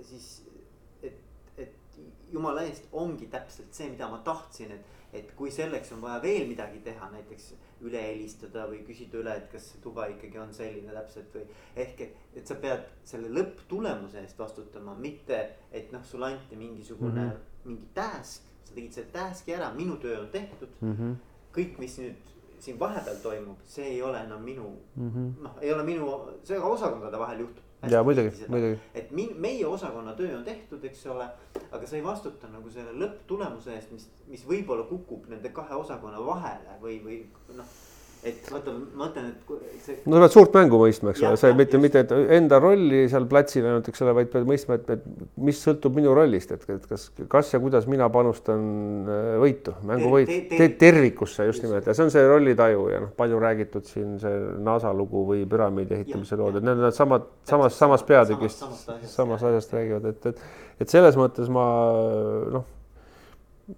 siis 0.02 0.30
et, 1.04 1.20
et 1.58 2.00
jumala 2.32 2.64
eest 2.64 2.88
ongi 2.92 3.28
täpselt 3.28 3.74
see, 3.76 3.90
mida 3.90 4.08
ma 4.08 4.22
tahtsin, 4.24 4.72
et 4.72 4.99
et 5.14 5.32
kui 5.36 5.52
selleks 5.52 5.92
on 5.96 6.02
vaja 6.02 6.22
veel 6.24 6.48
midagi 6.50 6.82
teha, 6.86 7.10
näiteks 7.14 7.52
üle 7.88 8.02
helistada 8.04 8.66
või 8.70 8.82
küsida 8.88 9.20
üle, 9.22 9.36
et 9.40 9.48
kas 9.52 9.70
see 9.72 9.82
tuba 9.84 10.06
ikkagi 10.12 10.40
on 10.42 10.52
selline 10.54 10.94
täpselt 10.94 11.36
või. 11.36 11.46
ehk 11.76 12.02
et, 12.06 12.18
et 12.42 12.48
sa 12.48 12.58
pead 12.62 12.86
selle 13.08 13.32
lõpptulemuse 13.34 14.22
eest 14.22 14.40
vastutama, 14.40 14.96
mitte 15.00 15.40
et 15.72 15.94
noh, 15.96 16.04
sulle 16.06 16.34
anti 16.34 16.60
mingisugune 16.60 17.22
mm, 17.22 17.30
-hmm. 17.30 17.70
mingi 17.70 17.88
task, 17.94 18.50
sa 18.66 18.76
tegid 18.76 18.98
selle 18.98 19.14
task'i 19.14 19.56
ära, 19.56 19.72
minu 19.74 19.98
töö 19.98 20.20
on 20.20 20.30
tehtud 20.34 20.76
mm. 20.82 20.96
-hmm. 20.96 21.16
kõik, 21.56 21.80
mis 21.80 21.98
nüüd 22.04 22.36
siin 22.60 22.80
vahepeal 22.80 23.24
toimub, 23.24 23.64
see 23.66 23.88
ei 23.96 24.02
ole 24.02 24.20
enam 24.24 24.44
minu 24.44 24.70
mm 24.96 25.10
-hmm., 25.10 25.42
noh, 25.44 25.58
ei 25.62 25.74
ole 25.74 25.84
minu, 25.84 26.12
see 26.44 26.60
osakondade 26.60 27.20
vahel 27.20 27.40
juhtub 27.40 27.69
ja 27.88 28.04
muidugi, 28.04 28.46
muidugi. 28.48 28.80
et 28.94 29.12
min, 29.12 29.36
meie 29.40 29.66
osakonna 29.68 30.14
töö 30.18 30.38
on 30.38 30.44
tehtud, 30.44 30.84
eks 30.84 31.06
ole, 31.08 31.28
aga 31.72 31.88
sa 31.88 31.96
ei 31.96 32.04
vastuta 32.04 32.50
nagu 32.52 32.72
selle 32.74 32.92
lõpptulemuse 33.00 33.76
eest, 33.76 33.94
mis, 33.96 34.10
mis 34.28 34.44
võib-olla 34.48 34.84
kukub 34.90 35.30
nende 35.32 35.54
kahe 35.56 35.78
osakonna 35.80 36.20
vahele 36.26 36.76
või, 36.82 37.00
või 37.06 37.22
noh 37.56 37.78
et 38.28 38.50
vaata, 38.52 38.74
ma 38.76 39.06
mõtlen, 39.06 39.30
et 39.32 39.84
see. 39.86 39.94
no 40.04 40.18
sa 40.18 40.26
pead 40.26 40.34
suurt 40.34 40.56
mängu 40.58 40.80
mõistma, 40.82 41.14
eks 41.14 41.22
ole, 41.24 41.38
sa 41.40 41.52
ei 41.52 41.56
mitte, 41.56 41.80
mitte 41.80 42.02
enda 42.36 42.58
rolli 42.60 43.06
seal 43.12 43.28
platsil 43.32 43.64
ainult, 43.64 43.88
eks 43.92 44.04
ole, 44.04 44.16
vaid 44.18 44.32
pead 44.34 44.50
mõistma, 44.50 44.76
et, 44.76 44.90
et 44.98 45.40
mis 45.48 45.62
sõltub 45.64 45.96
minu 45.96 46.12
rollist, 46.18 46.52
et, 46.52 46.66
et 46.76 46.90
kas, 46.90 47.08
kas 47.32 47.54
ja 47.54 47.62
kuidas 47.64 47.88
mina 47.92 48.10
panustan 48.12 48.68
äh, 49.08 49.32
võitu, 49.40 49.78
mängu 49.88 50.12
võitu 50.12 50.34
te, 50.34 50.42
te, 50.52 50.60
te, 50.60 50.70
tervikusse 50.84 51.48
just 51.48 51.64
nimelt. 51.64 51.88
Ja 51.88 51.96
see 51.96 52.10
on 52.10 52.14
see 52.14 52.28
rollitaju 52.28 52.86
ja 52.92 53.02
noh, 53.06 53.16
palju 53.16 53.42
räägitud 53.46 53.88
siin 53.88 54.18
see 54.20 54.36
NASA 54.68 54.92
lugu 54.96 55.24
või 55.32 55.48
püramiidi 55.50 56.02
ehitamise 56.02 56.40
lood, 56.40 56.60
et 56.60 56.68
need 56.68 56.84
on 56.90 56.96
samad, 56.96 57.32
samas, 57.48 57.80
samas 57.80 58.04
peatükist, 58.08 58.68
samast 59.16 59.48
asjast 59.48 59.80
räägivad, 59.80 60.12
et, 60.12 60.34
et, 60.34 60.48
et 60.84 60.92
selles 60.92 61.16
mõttes 61.20 61.48
ma 61.48 61.68
noh, 62.60 62.72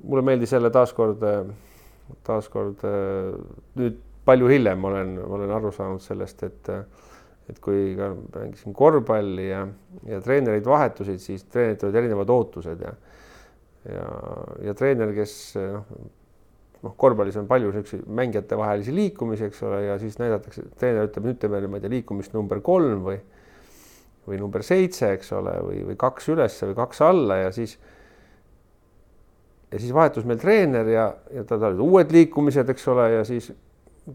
mulle 0.02 0.26
meeldis 0.26 0.58
jälle 0.58 0.74
taaskord, 0.74 1.22
taaskord 2.26 2.82
nüüd 3.78 4.08
palju 4.26 4.50
hiljem 4.52 4.86
olen, 4.86 5.16
olen 5.26 5.54
aru 5.58 5.72
saanud 5.76 6.04
sellest, 6.04 6.44
et 6.48 6.74
et 7.50 7.58
kui 7.60 7.96
ka 7.98 8.12
mängisin 8.36 8.76
korvpalli 8.78 9.50
ja, 9.50 9.66
ja 10.08 10.22
treenerid 10.24 10.66
vahetusid, 10.66 11.20
siis 11.20 11.44
treeneritel 11.52 11.90
olid 11.90 11.98
erinevad 12.04 12.30
ootused 12.32 12.84
ja 12.86 12.94
ja, 13.90 14.08
ja 14.68 14.76
treener, 14.78 15.12
kes 15.18 15.34
noh, 15.58 15.88
noh, 16.86 16.96
korvpallis 17.02 17.38
on 17.42 17.50
palju 17.50 17.72
niisuguseid 17.74 18.08
mängijatevahelisi 18.22 18.94
liikumisi, 18.96 19.48
eks 19.50 19.64
ole, 19.68 19.82
ja 19.88 19.98
siis 20.02 20.20
näidatakse, 20.22 20.68
treener 20.80 21.10
ütleb, 21.10 21.28
nüüd 21.30 21.42
teeme, 21.42 21.62
ma 21.66 21.80
ei 21.80 21.86
tea, 21.86 21.94
liikumist 21.98 22.38
number 22.38 22.62
kolm 22.66 23.06
või 23.10 23.20
või 24.28 24.38
number 24.38 24.62
seitse, 24.62 25.16
eks 25.16 25.32
ole, 25.34 25.56
või, 25.66 25.80
või 25.90 25.98
kaks 26.00 26.28
ülesse 26.30 26.70
või 26.70 26.76
kaks 26.78 27.02
alla 27.02 27.40
ja 27.40 27.50
siis 27.56 27.74
ja 29.72 29.80
siis 29.80 29.94
vahetus 29.96 30.28
meil 30.30 30.38
treener 30.40 30.88
ja, 30.92 31.08
ja 31.34 31.44
tal 31.50 31.64
olid 31.72 31.82
uued 31.82 32.14
liikumised, 32.14 32.70
eks 32.70 32.88
ole, 32.92 33.08
ja 33.16 33.24
siis 33.26 33.50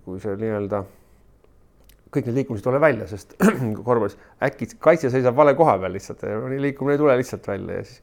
kui 0.04 0.20
see 0.22 0.36
nii-öelda 0.40 0.82
kõik 2.14 2.28
need 2.28 2.38
liikumised 2.40 2.64
ei 2.64 2.68
tule 2.70 2.80
välja, 2.82 3.06
sest 3.10 3.34
korvpallis 3.86 4.16
äkki 4.46 4.70
kaitse 4.82 5.10
seisab 5.12 5.36
vale 5.38 5.54
koha 5.58 5.76
peal 5.82 5.94
lihtsalt 5.94 6.24
liikumine 6.52 6.96
ei 6.96 7.02
tule 7.02 7.16
lihtsalt 7.18 7.46
välja 7.50 7.80
ja 7.80 7.86
siis 7.86 8.02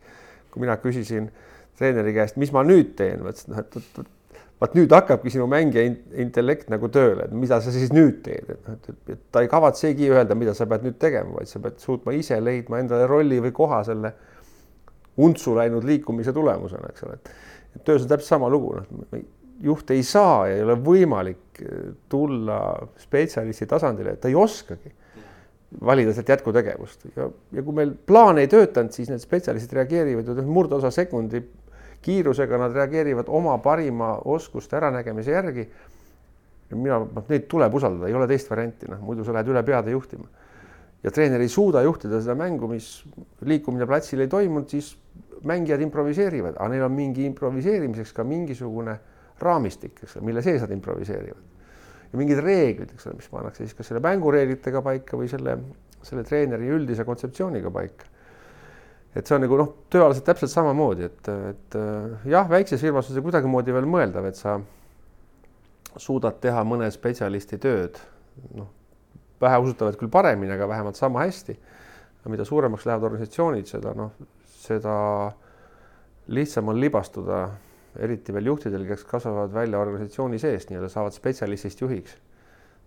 kui 0.53 0.63
mina 0.63 0.75
küsisin 0.81 1.31
treeneri 1.79 2.13
käest, 2.13 2.37
mis 2.37 2.51
ma 2.53 2.61
nüüd 2.67 2.93
teen, 2.99 3.23
ma 3.23 3.33
ütlesin, 3.33 3.55
noh, 3.55 3.63
et, 3.63 3.77
et 3.79 4.33
vaat 4.61 4.75
nüüd 4.77 4.93
hakkabki 4.93 5.33
sinu 5.33 5.47
mängija 5.49 5.83
intellekt 6.21 6.69
nagu 6.71 6.87
tööle, 6.93 7.25
et 7.25 7.33
mida 7.35 7.57
sa 7.63 7.73
siis 7.73 7.91
nüüd 7.95 8.21
teed, 8.25 8.51
et 8.53 8.69
et, 8.75 8.91
et 9.15 9.23
ta 9.33 9.41
ei 9.43 9.49
kavatsegi 9.51 10.11
öelda, 10.13 10.37
mida 10.39 10.53
sa 10.55 10.67
pead 10.69 10.85
nüüd 10.85 10.99
tegema, 11.01 11.33
vaid 11.39 11.49
sa 11.49 11.59
pead 11.63 11.81
suutma 11.83 12.13
ise 12.15 12.37
leidma 12.39 12.79
endale 12.83 13.09
rolli 13.09 13.41
või 13.43 13.55
koha 13.55 13.81
selle 13.87 14.13
untsu 15.23 15.55
läinud 15.57 15.85
liikumise 15.87 16.33
tulemusena, 16.33 16.93
eks 16.93 17.07
ole, 17.07 17.17
et 17.73 17.83
töös 17.85 18.05
on 18.05 18.13
täpselt 18.13 18.29
sama 18.29 18.51
lugu, 18.53 18.77
noh 18.77 19.17
juht 19.63 19.91
ei 19.95 20.03
saa 20.03 20.47
ei 20.51 20.63
ole 20.63 20.75
võimalik 20.83 21.61
eh, 21.63 21.87
tulla 22.09 22.59
spetsialisti 22.99 23.67
tasandile, 23.69 24.17
ta 24.19 24.31
ei 24.31 24.35
oskagi 24.35 24.91
valida 25.81 26.13
sealt 26.13 26.29
jätkutegevust 26.29 27.07
ja, 27.15 27.27
ja 27.51 27.63
kui 27.63 27.75
meil 27.75 27.93
plaan 28.07 28.41
ei 28.41 28.49
töötanud, 28.51 28.93
siis 28.93 29.09
need 29.09 29.23
spetsialistid 29.23 29.73
reageerivad 29.79 30.29
ju 30.29 30.45
murdosa 30.45 30.91
sekundi 30.93 31.41
kiirusega, 32.03 32.59
nad 32.59 32.75
reageerivad 32.75 33.29
oma 33.31 33.55
parima 33.63 34.17
oskuste 34.25 34.77
äranägemise 34.77 35.31
järgi. 35.31 35.67
mina, 36.73 36.97
noh, 36.99 37.25
neid 37.29 37.43
tuleb 37.47 37.75
usaldada, 37.77 38.07
ei 38.09 38.15
ole 38.17 38.27
teist 38.27 38.49
varianti, 38.49 38.87
noh 38.89 39.01
muidu 39.05 39.23
sa 39.23 39.33
lähed 39.35 39.51
üle 39.53 39.61
peade 39.63 39.91
juhtima. 39.93 40.25
ja 41.03 41.11
treener 41.11 41.41
ei 41.41 41.49
suuda 41.49 41.81
juhtida 41.83 42.21
seda 42.21 42.35
mängu, 42.35 42.67
mis 42.67 43.03
liikumine 43.45 43.85
platsil 43.85 44.23
ei 44.23 44.27
toimunud, 44.27 44.69
siis 44.69 44.95
mängijad 45.43 45.81
improviseerivad, 45.83 46.55
aga 46.55 46.69
neil 46.71 46.85
on 46.85 46.91
mingi 46.95 47.25
improviseerimiseks 47.27 48.13
ka 48.13 48.23
mingisugune 48.23 48.97
raamistik, 49.45 49.97
eks 50.03 50.17
ole, 50.17 50.27
mille 50.29 50.43
sees 50.45 50.61
nad 50.63 50.71
improviseerivad. 50.75 51.51
ja 52.11 52.19
mingid 52.21 52.39
reeglid, 52.45 52.91
eks 52.93 53.07
ole, 53.07 53.17
mis 53.17 53.29
pannakse 53.31 53.63
siis 53.63 53.77
kas 53.77 53.89
selle 53.89 54.01
mängureeglitega 54.05 54.83
paika 54.85 55.17
või 55.17 55.29
selle, 55.31 55.57
selle 56.05 56.23
treeneri 56.27 56.69
üldise 56.75 57.05
kontseptsiooniga 57.07 57.71
paika. 57.73 58.09
et 59.15 59.27
see 59.27 59.35
on 59.37 59.43
nagu 59.45 59.57
noh, 59.59 59.73
tööalaselt 59.93 60.25
täpselt 60.25 60.51
samamoodi, 60.51 61.09
et, 61.09 61.33
et 61.53 61.77
jah, 62.29 62.47
väikses 62.49 62.81
firmas 62.81 63.09
on 63.09 63.17
see 63.17 63.25
kuidagimoodi 63.25 63.75
veel 63.75 63.89
mõeldav, 63.89 64.25
et 64.29 64.39
sa 64.39 64.57
suudad 65.97 66.39
teha 66.41 66.63
mõne 66.65 66.89
spetsialisti 66.91 67.59
tööd, 67.61 67.99
noh, 68.57 68.71
väheusutavalt 69.43 69.99
küll 69.99 70.11
paremini, 70.11 70.53
aga 70.55 70.67
vähemalt 70.67 70.97
sama 70.99 71.25
hästi. 71.25 71.59
mida 72.31 72.45
suuremaks 72.45 72.85
lähevad 72.85 73.03
organisatsioonid, 73.03 73.65
seda 73.67 73.91
noh, 73.93 74.13
seda 74.47 74.93
lihtsam 76.27 76.69
on 76.71 76.79
libastuda 76.79 77.49
eriti 78.01 78.33
veel 78.33 78.49
juhtidel, 78.49 78.85
kes 78.89 79.05
kasvavad 79.09 79.53
välja 79.53 79.79
organisatsiooni 79.81 80.39
seest, 80.41 80.71
nii-öelda 80.71 80.89
saavad 80.91 81.15
spetsialistist 81.15 81.81
juhiks. 81.81 82.17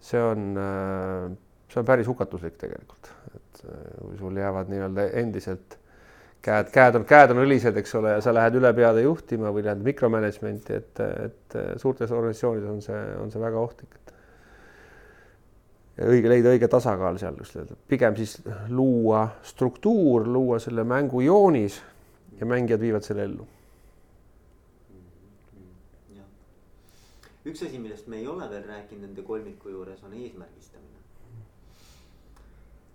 see 0.01 0.21
on, 0.23 0.51
äh, 0.61 1.31
see 1.73 1.81
on 1.81 1.87
päris 1.89 2.07
hukatuslik 2.07 2.59
tegelikult, 2.61 3.11
et 3.35 3.63
äh, 3.65 3.85
kui 4.03 4.19
sul 4.19 4.37
jäävad 4.37 4.69
nii-öelda 4.71 5.07
endiselt 5.23 5.79
käed, 6.43 6.69
käed 6.75 6.99
on, 6.99 7.07
käed 7.09 7.33
on 7.33 7.41
õlised, 7.47 7.79
eks 7.81 7.95
ole, 7.99 8.17
ja 8.17 8.25
sa 8.25 8.35
lähed 8.35 8.59
üle 8.61 8.73
peade 8.77 9.07
juhtima 9.07 9.53
või 9.55 9.65
lähed 9.67 9.83
mikromanagement'i, 9.87 10.83
et, 10.83 11.01
et 11.01 11.57
suurtes 11.81 12.13
organisatsioonides 12.13 12.71
on 12.71 12.85
see, 12.85 13.01
on 13.23 13.33
see 13.33 13.43
väga 13.43 13.63
ohtlik. 13.63 13.99
õige, 15.97 16.29
leida 16.29 16.53
õige 16.53 16.69
tasakaal 16.69 17.19
seal 17.19 17.41
just, 17.41 17.57
pigem 17.89 18.17
siis 18.21 18.37
luua 18.69 19.27
struktuur, 19.43 20.29
luua 20.29 20.61
selle 20.61 20.85
mängu 20.85 21.25
joonis 21.25 21.81
ja 22.39 22.47
mängijad 22.47 22.85
viivad 22.85 23.07
selle 23.07 23.25
ellu 23.31 23.49
üks 27.47 27.63
asi, 27.63 27.79
millest 27.79 28.09
me 28.11 28.21
ei 28.21 28.27
ole 28.27 28.49
veel 28.51 28.67
rääkinud 28.67 29.07
nende 29.07 29.23
kolmiku 29.27 29.71
juures, 29.71 30.03
on 30.05 30.15
eesmärgistamine. 30.15 30.85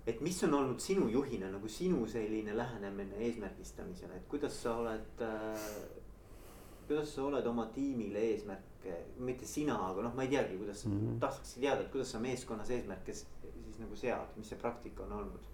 et 0.07 0.21
mis 0.21 0.43
on 0.43 0.53
olnud 0.57 0.79
sinu 0.81 1.07
juhina 1.07 1.51
nagu 1.51 1.67
sinu 1.69 2.07
selline 2.09 2.55
lähenemine 2.57 3.19
eesmärgistamisele, 3.27 4.15
et 4.17 4.27
kuidas 4.27 4.57
sa 4.63 4.75
oled 4.81 5.21
äh,, 5.21 5.67
kuidas 6.87 7.13
sa 7.15 7.23
oled 7.23 7.45
oma 7.47 7.67
tiimile 7.75 8.19
eesmärke, 8.31 8.97
mitte 9.19 9.45
sina, 9.45 9.77
aga 9.91 10.07
noh, 10.07 10.15
ma 10.15 10.25
ei 10.25 10.33
teagi, 10.33 10.57
kuidas 10.57 10.85
mm 10.85 10.97
-hmm. 10.97 11.19
tahakski 11.19 11.61
teada, 11.61 11.81
et 11.81 11.91
kuidas 11.91 12.11
sa 12.11 12.19
meeskonnas 12.19 12.69
eesmärke 12.69 13.13
siis 13.13 13.79
nagu 13.79 13.95
sead, 13.95 14.35
mis 14.37 14.49
see 14.49 14.59
praktika 14.59 15.03
on 15.03 15.13
olnud? 15.21 15.47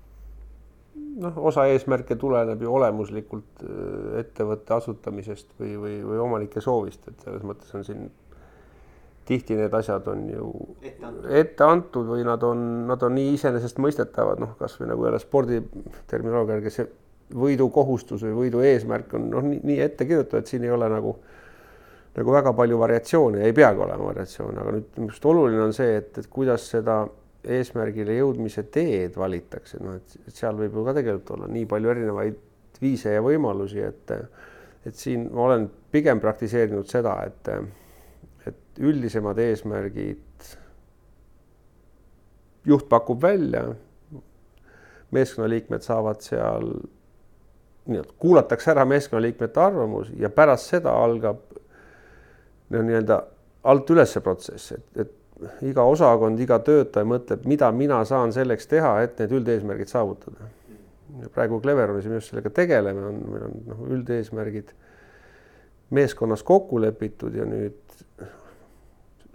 noh, 1.21 1.37
osa 1.37 1.65
eesmärke 1.65 2.15
tuleneb 2.15 2.61
ju 2.61 2.73
olemuslikult 2.73 3.63
äh, 3.63 4.19
ettevõtte 4.19 4.73
asutamisest 4.73 5.51
või, 5.59 5.75
või, 5.81 5.99
või 6.07 6.23
omanike 6.23 6.61
soovist, 6.61 7.07
et 7.07 7.19
selles 7.25 7.43
mõttes 7.43 7.75
on 7.75 7.85
siin 7.85 8.07
tihti 9.27 9.57
need 9.59 9.73
asjad 9.75 10.07
on 10.11 10.23
ju 10.31 10.51
ette 10.81 11.05
antud. 11.05 11.25
ette 11.41 11.65
antud 11.67 12.07
või 12.13 12.23
nad 12.27 12.43
on, 12.47 12.63
nad 12.87 13.03
on 13.03 13.15
nii 13.17 13.33
iseenesestmõistetavad, 13.35 14.39
noh, 14.43 14.55
kasvõi 14.59 14.87
nagu 14.89 15.05
jälle 15.07 15.19
sporditerminoloogia 15.23 16.57
järgi 16.57 16.73
see 16.77 16.87
võidukohustus 17.35 18.23
või 18.23 18.35
võidu 18.37 18.63
eesmärk 18.63 19.13
on 19.19 19.29
noh, 19.33 19.47
nii, 19.47 19.79
ette 19.83 20.07
kirjutatud, 20.07 20.39
et 20.39 20.51
siin 20.53 20.63
ei 20.63 20.73
ole 20.73 20.89
nagu 20.91 21.17
nagu 22.17 22.33
väga 22.33 22.53
palju 22.57 22.79
variatsioone, 22.81 23.43
ei 23.45 23.53
peagi 23.53 23.81
olema 23.83 24.07
variatsioone, 24.09 24.61
aga 24.61 24.71
nüüd 24.73 24.99
arust 25.03 25.25
oluline 25.29 25.61
on 25.67 25.73
see, 25.75 25.99
et, 25.99 26.15
et 26.17 26.29
kuidas 26.33 26.63
seda 26.71 27.03
eesmärgile 27.47 28.15
jõudmise 28.17 28.63
teed 28.73 29.19
valitakse, 29.19 29.77
noh, 29.83 29.99
et 29.99 30.33
seal 30.35 30.57
võib 30.57 30.79
ju 30.79 30.85
ka 30.87 30.95
tegelikult 30.97 31.35
olla 31.35 31.49
nii 31.51 31.67
palju 31.69 31.91
erinevaid 31.93 32.39
viise 32.81 33.13
ja 33.13 33.25
võimalusi, 33.25 33.83
et 33.85 34.15
et 34.87 34.95
siin 34.95 35.25
ma 35.35 35.49
olen 35.49 35.65
pigem 35.91 36.19
praktiseerinud 36.23 36.87
seda, 36.87 37.17
et 37.27 37.49
üldisemad 38.79 39.39
eesmärgid 39.41 40.47
juht 42.67 42.89
pakub 42.89 43.21
välja, 43.23 43.63
meeskonnaliikmed 45.11 45.81
saavad 45.85 46.21
seal 46.21 46.67
nii-öelda 47.87 48.17
kuulatakse 48.19 48.71
ära 48.73 48.83
meeskonnaliikmete 48.85 49.61
arvamus 49.63 50.09
ja 50.19 50.29
pärast 50.29 50.73
seda 50.73 50.91
algab 50.91 51.39
nii-öelda 52.69 53.21
alt 53.63 53.89
üles 53.95 54.17
protsess, 54.23 54.73
et, 54.75 55.05
et 55.05 55.63
iga 55.69 55.83
osakond, 55.87 56.39
iga 56.39 56.59
töötaja 56.63 57.07
mõtleb, 57.07 57.45
mida 57.47 57.69
mina 57.71 58.01
saan 58.05 58.33
selleks 58.35 58.67
teha, 58.67 58.93
et 59.05 59.19
need 59.21 59.35
üldeesmärgid 59.39 59.91
saavutada. 59.91 60.49
praegu 61.33 61.61
Cleveronis 61.61 62.05
me 62.05 62.19
just 62.19 62.29
sellega 62.29 62.49
tegeleme, 62.49 63.05
on, 63.05 63.21
meil 63.31 63.43
on 63.47 63.55
noh, 63.67 63.83
üldeesmärgid 63.95 64.73
meeskonnas 65.89 66.43
kokku 66.43 66.81
lepitud 66.81 67.35
ja 67.35 67.45
nüüd 67.47 67.79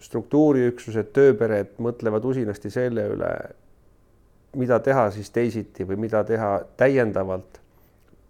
struktuuriüksused, 0.03 1.13
tööpered 1.15 1.77
mõtlevad 1.83 2.25
usinasti 2.27 2.71
selle 2.73 3.07
üle, 3.15 3.33
mida 4.59 4.79
teha 4.85 5.09
siis 5.15 5.31
teisiti 5.33 5.87
või 5.89 6.01
mida 6.07 6.25
teha 6.29 6.55
täiendavalt. 6.77 7.61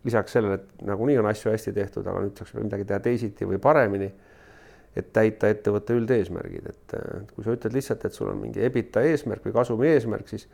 lisaks 0.05 0.33
sellele, 0.35 0.55
et 0.55 0.83
nagunii 0.83 1.19
on 1.19 1.27
asju 1.31 1.53
hästi 1.53 1.73
tehtud, 1.73 2.07
aga 2.07 2.25
nüüd 2.25 2.39
saaks 2.39 2.57
midagi 2.59 2.85
teha 2.85 2.99
teisiti 3.01 3.47
või 3.47 3.59
paremini. 3.59 4.13
et 4.97 5.13
täita 5.13 5.49
ettevõtte 5.49 5.95
üldeesmärgid, 5.97 6.67
et 6.69 6.95
kui 7.35 7.45
sa 7.45 7.55
ütled 7.55 7.73
lihtsalt, 7.73 8.05
et 8.05 8.13
sul 8.13 8.29
on 8.29 8.37
mingi 8.37 8.61
EBITDA 8.61 9.01
eesmärk 9.09 9.47
või 9.47 9.53
kasumi 9.53 9.87
eesmärk, 9.89 10.29
siis 10.29 10.49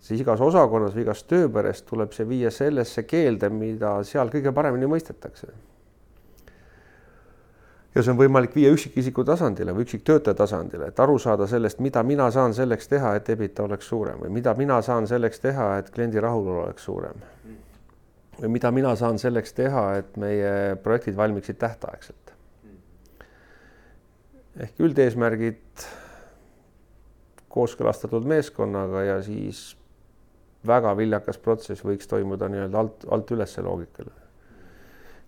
siis 0.00 0.20
igas 0.20 0.40
osakonnas 0.40 0.94
või 0.94 1.02
igas 1.02 1.22
tööperes 1.28 1.82
tuleb 1.82 2.14
see 2.16 2.24
viia 2.28 2.50
sellesse 2.50 3.02
keelde, 3.02 3.50
mida 3.52 3.98
seal 4.08 4.32
kõige 4.32 4.52
paremini 4.56 4.88
mõistetakse 4.88 5.52
ja 7.94 8.02
see 8.02 8.12
on 8.12 8.18
võimalik 8.20 8.54
viia 8.54 8.70
üksikisiku 8.74 9.24
tasandile 9.26 9.74
või 9.74 9.84
üksiktöötaja 9.86 10.36
tasandile, 10.38 10.90
et 10.90 11.00
aru 11.02 11.18
saada 11.18 11.46
sellest, 11.50 11.80
mida 11.82 12.02
mina 12.06 12.30
saan 12.30 12.54
selleks 12.54 12.88
teha, 12.88 13.14
et 13.18 13.30
EBITDA 13.34 13.66
oleks 13.66 13.88
suurem 13.90 14.20
või 14.22 14.34
mida 14.38 14.54
mina 14.58 14.80
saan 14.86 15.08
selleks 15.10 15.42
teha, 15.42 15.72
et 15.80 15.90
kliendi 15.94 16.22
rahulolu 16.22 16.66
oleks 16.66 16.84
suurem. 16.84 17.22
või 18.40 18.48
mida 18.48 18.70
mina 18.70 18.94
saan 18.96 19.18
selleks 19.18 19.52
teha, 19.52 19.96
et 19.98 20.16
meie 20.16 20.76
projektid 20.82 21.16
valmiksid 21.16 21.58
tähtaegselt. 21.58 22.32
ehk 24.60 24.80
üldeesmärgid 24.80 25.86
kooskõlastatud 27.48 28.24
meeskonnaga 28.24 29.02
ja 29.02 29.22
siis 29.22 29.76
väga 30.66 30.96
viljakas 30.96 31.38
protsess 31.38 31.84
võiks 31.84 32.08
toimuda 32.08 32.48
nii-öelda 32.48 32.78
alt, 32.78 33.04
alt 33.10 33.30
ülesse 33.30 33.62
loogikale. 33.62 34.10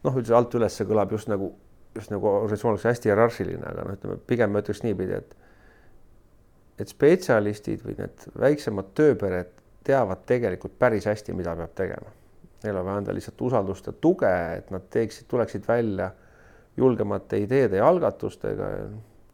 noh, 0.04 0.16
üldse 0.16 0.34
alt 0.34 0.54
ülesse 0.54 0.84
kõlab 0.84 1.12
just 1.12 1.28
nagu 1.28 1.52
just 1.94 2.12
nagu 2.12 2.28
organisatsioon 2.28 2.72
oleks 2.74 2.88
hästi 2.88 3.10
hierarhiline, 3.10 3.64
aga 3.68 3.84
noh, 3.86 3.96
ütleme 3.98 4.18
pigem 4.26 4.52
ma 4.52 4.62
ütleks 4.64 4.82
niipidi, 4.86 5.18
et 5.20 5.38
et 6.80 6.90
spetsialistid 6.90 7.82
või 7.84 7.94
need 7.98 8.24
väiksemad 8.40 8.90
tööpered 8.96 9.52
teavad 9.86 10.24
tegelikult 10.26 10.74
päris 10.80 11.06
hästi, 11.06 11.34
mida 11.36 11.54
peab 11.58 11.74
tegema. 11.78 12.10
Neil 12.62 12.78
on 12.78 12.86
vaja 12.86 13.02
anda 13.02 13.14
lihtsalt 13.14 13.40
usaldust 13.44 13.86
ja 13.90 13.92
tuge, 13.92 14.30
et 14.56 14.70
nad 14.72 14.84
teeksid, 14.90 15.26
tuleksid 15.30 15.66
välja 15.68 16.10
julgemate 16.78 17.38
ideede 17.42 17.76
ja 17.76 17.88
algatustega. 17.88 18.70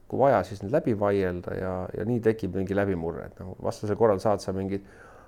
kui 0.09 0.19
vaja, 0.19 0.43
siis 0.43 0.63
need 0.63 0.73
läbi 0.73 0.95
vaielda 0.99 1.55
ja, 1.55 1.73
ja 1.99 2.05
nii 2.09 2.21
tekib 2.25 2.55
mingi 2.57 2.77
läbimurre, 2.77 3.27
et 3.29 3.41
noh, 3.43 3.53
vastasel 3.63 3.97
korral 3.97 4.19
saad 4.23 4.41
sa 4.41 4.55
mingid 4.57 4.87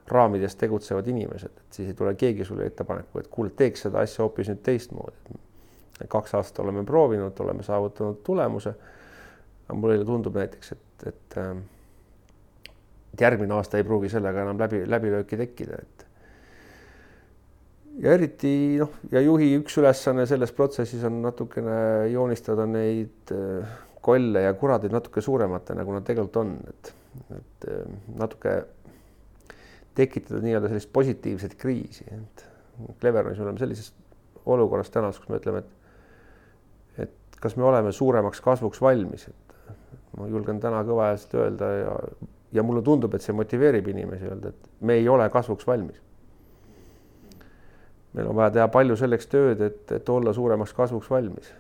raamides 0.09 0.57
tegutsevad 0.57 1.07
inimesed, 1.13 1.53
et 1.53 1.77
siis 1.77 1.91
ei 1.93 1.95
tule 1.95 2.15
keegi 2.17 2.47
sulle 2.49 2.65
ettepaneku, 2.67 3.21
et 3.21 3.29
kuule, 3.29 3.53
teeks 3.57 3.85
seda 3.87 4.01
asja 4.01 4.25
hoopis 4.25 4.49
nüüd 4.49 4.63
teistmoodi 4.65 5.37
kaks 6.09 6.35
aastat 6.39 6.63
oleme 6.65 6.85
proovinud, 6.87 7.41
oleme 7.41 7.63
saavutanud 7.67 8.23
tulemuse. 8.25 8.75
aga 9.69 9.79
mulle 9.79 10.05
tundub 10.05 10.35
näiteks, 10.35 10.73
et, 10.73 11.07
et, 11.07 11.37
ähm, 11.39 11.59
et 13.15 13.21
järgmine 13.21 13.55
aasta 13.55 13.79
ei 13.79 13.85
pruugi 13.87 14.09
sellega 14.11 14.43
enam 14.43 14.59
läbi, 14.59 14.83
läbilööki 14.91 15.39
tekkida, 15.39 15.79
et. 15.79 16.07
ja 18.03 18.17
eriti 18.17 18.53
noh, 18.81 18.97
ja 19.13 19.23
juhi 19.23 19.53
üks 19.61 19.79
ülesanne 19.79 20.27
selles 20.27 20.53
protsessis 20.57 21.05
on 21.07 21.21
natukene 21.23 22.11
joonistada 22.11 22.67
neid 22.67 23.35
äh, 23.37 23.79
kolle 24.01 24.47
ja 24.47 24.55
kuradeid 24.59 24.93
natuke 24.95 25.23
suurematena, 25.23 25.85
kui 25.85 25.95
nad 25.95 26.07
tegelikult 26.09 26.43
on, 26.43 26.55
et, 26.73 26.95
et 27.37 27.71
äh, 27.71 27.97
natuke 28.19 28.59
tekitada 29.95 30.41
nii-öelda 30.43 30.71
sellist 30.71 30.93
positiivset 30.93 31.55
kriisi, 31.61 32.07
et 32.15 32.47
Cleveronis 33.01 33.39
me 33.39 33.45
oleme 33.45 33.61
sellises 33.61 33.93
olukorras 34.49 34.91
täna, 34.93 35.11
kus 35.13 35.29
me 35.29 35.41
ütleme, 35.41 35.61
et 35.61 35.80
kas 37.41 37.57
me 37.57 37.65
oleme 37.65 37.93
suuremaks 37.93 38.41
kasvuks 38.45 38.81
valmis, 38.83 39.29
et 39.29 39.51
ma 40.19 40.29
julgen 40.29 40.61
täna 40.61 40.83
kõva-häälselt 40.87 41.37
öelda 41.41 41.71
ja, 41.73 41.95
ja 42.53 42.65
mulle 42.67 42.83
tundub, 42.85 43.15
et 43.15 43.25
see 43.25 43.37
motiveerib 43.37 43.89
inimesi 43.93 44.29
öelda, 44.29 44.53
et 44.53 44.71
me 44.85 44.99
ei 45.01 45.09
ole 45.09 45.29
kasvuks 45.31 45.67
valmis. 45.67 46.03
meil 48.13 48.27
on 48.27 48.37
vaja 48.37 48.51
teha 48.51 48.69
palju 48.69 48.97
selleks 48.99 49.29
tööd, 49.31 49.61
et, 49.63 49.93
et 49.93 50.09
olla 50.09 50.33
suuremaks 50.33 50.73
kasvuks 50.75 51.11
valmis. 51.11 51.53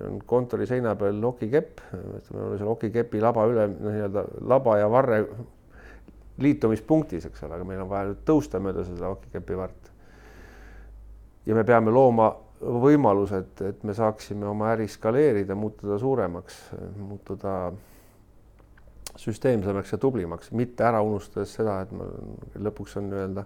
on 0.00 0.20
kontori 0.26 0.66
seina 0.66 0.94
peal 0.96 1.24
okikepp, 1.24 1.80
ütleme, 1.94 2.58
seal 2.58 2.68
okikepi 2.68 3.20
laba 3.20 3.46
üle 3.46 3.66
nii-öelda 3.72 4.24
laba 4.40 4.78
ja 4.78 4.90
varre 4.90 5.24
liitumispunktis, 6.38 7.26
eks 7.28 7.42
ole, 7.44 7.54
aga 7.54 7.64
meil 7.64 7.82
on 7.84 7.90
vaja 7.90 8.08
nüüd 8.08 8.22
tõusta 8.26 8.60
mööda 8.60 8.84
seda 8.88 9.12
okikepi 9.12 9.56
vart. 9.56 9.92
ja 11.46 11.54
me 11.54 11.64
peame 11.64 11.90
looma 11.90 12.32
võimalused, 12.62 13.62
et 13.66 13.82
me 13.86 13.94
saaksime 13.94 14.46
oma 14.46 14.70
äri 14.72 14.86
skaleerida, 14.90 15.54
muutuda 15.58 15.98
suuremaks, 15.98 16.58
muutuda 16.96 17.56
süsteemsemaks 19.18 19.92
ja 19.92 19.98
tublimaks, 20.00 20.52
mitte 20.56 20.86
ära 20.86 21.02
unustades 21.04 21.52
seda, 21.58 21.80
et 21.84 21.92
me 21.92 22.06
lõpuks 22.68 22.96
on 23.00 23.10
nii-öelda 23.10 23.44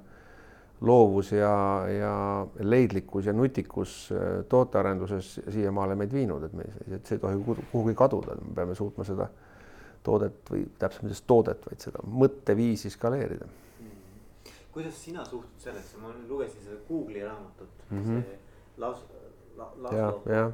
loovus 0.86 1.32
ja, 1.32 1.52
ja 1.88 2.12
leidlikkus 2.60 3.26
ja 3.26 3.32
nutikus 3.32 3.96
äh, 4.12 4.44
tootearenduses 4.48 5.40
siiamaale 5.48 5.96
meid 5.96 6.12
viinud, 6.12 6.44
et 6.46 6.56
me, 6.56 6.66
et 6.90 7.06
see 7.08 7.16
ei 7.16 7.22
tohi 7.22 7.58
kuhugi 7.72 7.96
kaduda, 7.96 8.36
me 8.42 8.54
peame 8.58 8.76
suutma 8.76 9.06
seda 9.08 9.30
toodet 10.06 10.52
või 10.52 10.66
täpselt 10.78 11.08
mitte 11.08 11.22
toodet, 11.26 11.64
vaid 11.66 11.86
seda 11.88 12.04
mõtteviisi 12.06 12.92
skaleerida. 12.92 13.48
kuidas 14.76 14.98
sina 15.00 15.24
suhtud 15.24 15.56
sellesse, 15.58 15.96
ma 16.02 16.12
lugesin 16.28 16.60
seda 16.60 16.76
Google'i 16.88 17.24
raamatut 17.24 17.88
mm, 17.90 18.02
-hmm. 18.02 18.20
see 18.20 18.45
Las- 18.76 19.04
la,, 19.56 19.72
Laslo. 19.76 19.98
jah, 19.98 20.14
jah, 20.26 20.52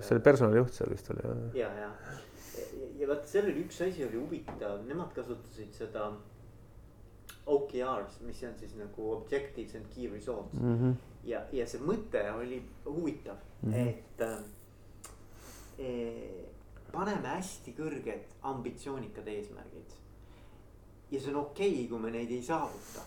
see 0.00 0.16
oli 0.16 0.24
personalijuht 0.24 0.72
seal 0.76 0.90
vist 0.92 1.10
oli 1.10 1.22
jah. 1.24 1.36
ja, 1.54 1.68
ja, 1.80 1.90
ja, 2.04 2.16
ja, 2.56 2.88
ja 3.00 3.08
vaat 3.08 3.28
seal 3.30 3.48
oli 3.48 3.62
üks 3.64 3.80
asi 3.86 4.04
oli 4.04 4.18
huvitav, 4.20 4.82
nemad 4.88 5.14
kasutasid 5.16 5.72
seda. 5.74 6.10
OKR-s, 7.48 8.18
mis 8.28 8.42
on 8.44 8.54
siis 8.60 8.74
nagu 8.76 9.12
objectives 9.14 9.74
and 9.76 9.86
key 9.94 10.08
results 10.12 10.52
mm. 10.60 10.74
-hmm. 10.76 10.94
ja, 11.24 11.40
ja 11.52 11.66
see 11.66 11.80
mõte 11.80 12.20
oli 12.36 12.58
huvitav 12.84 13.36
mm, 13.62 13.72
-hmm. 13.72 13.88
et 13.88 14.20
äh, 14.20 14.38
paneme 16.92 17.28
hästi 17.28 17.72
kõrged 17.76 18.24
ambitsioonikad 18.42 19.28
eesmärgid. 19.28 19.96
ja 21.10 21.20
see 21.20 21.30
on 21.32 21.40
okei 21.40 21.72
okay,, 21.72 21.88
kui 21.88 21.98
me 21.98 22.10
neid 22.10 22.30
ei 22.30 22.42
saavuta. 22.42 23.00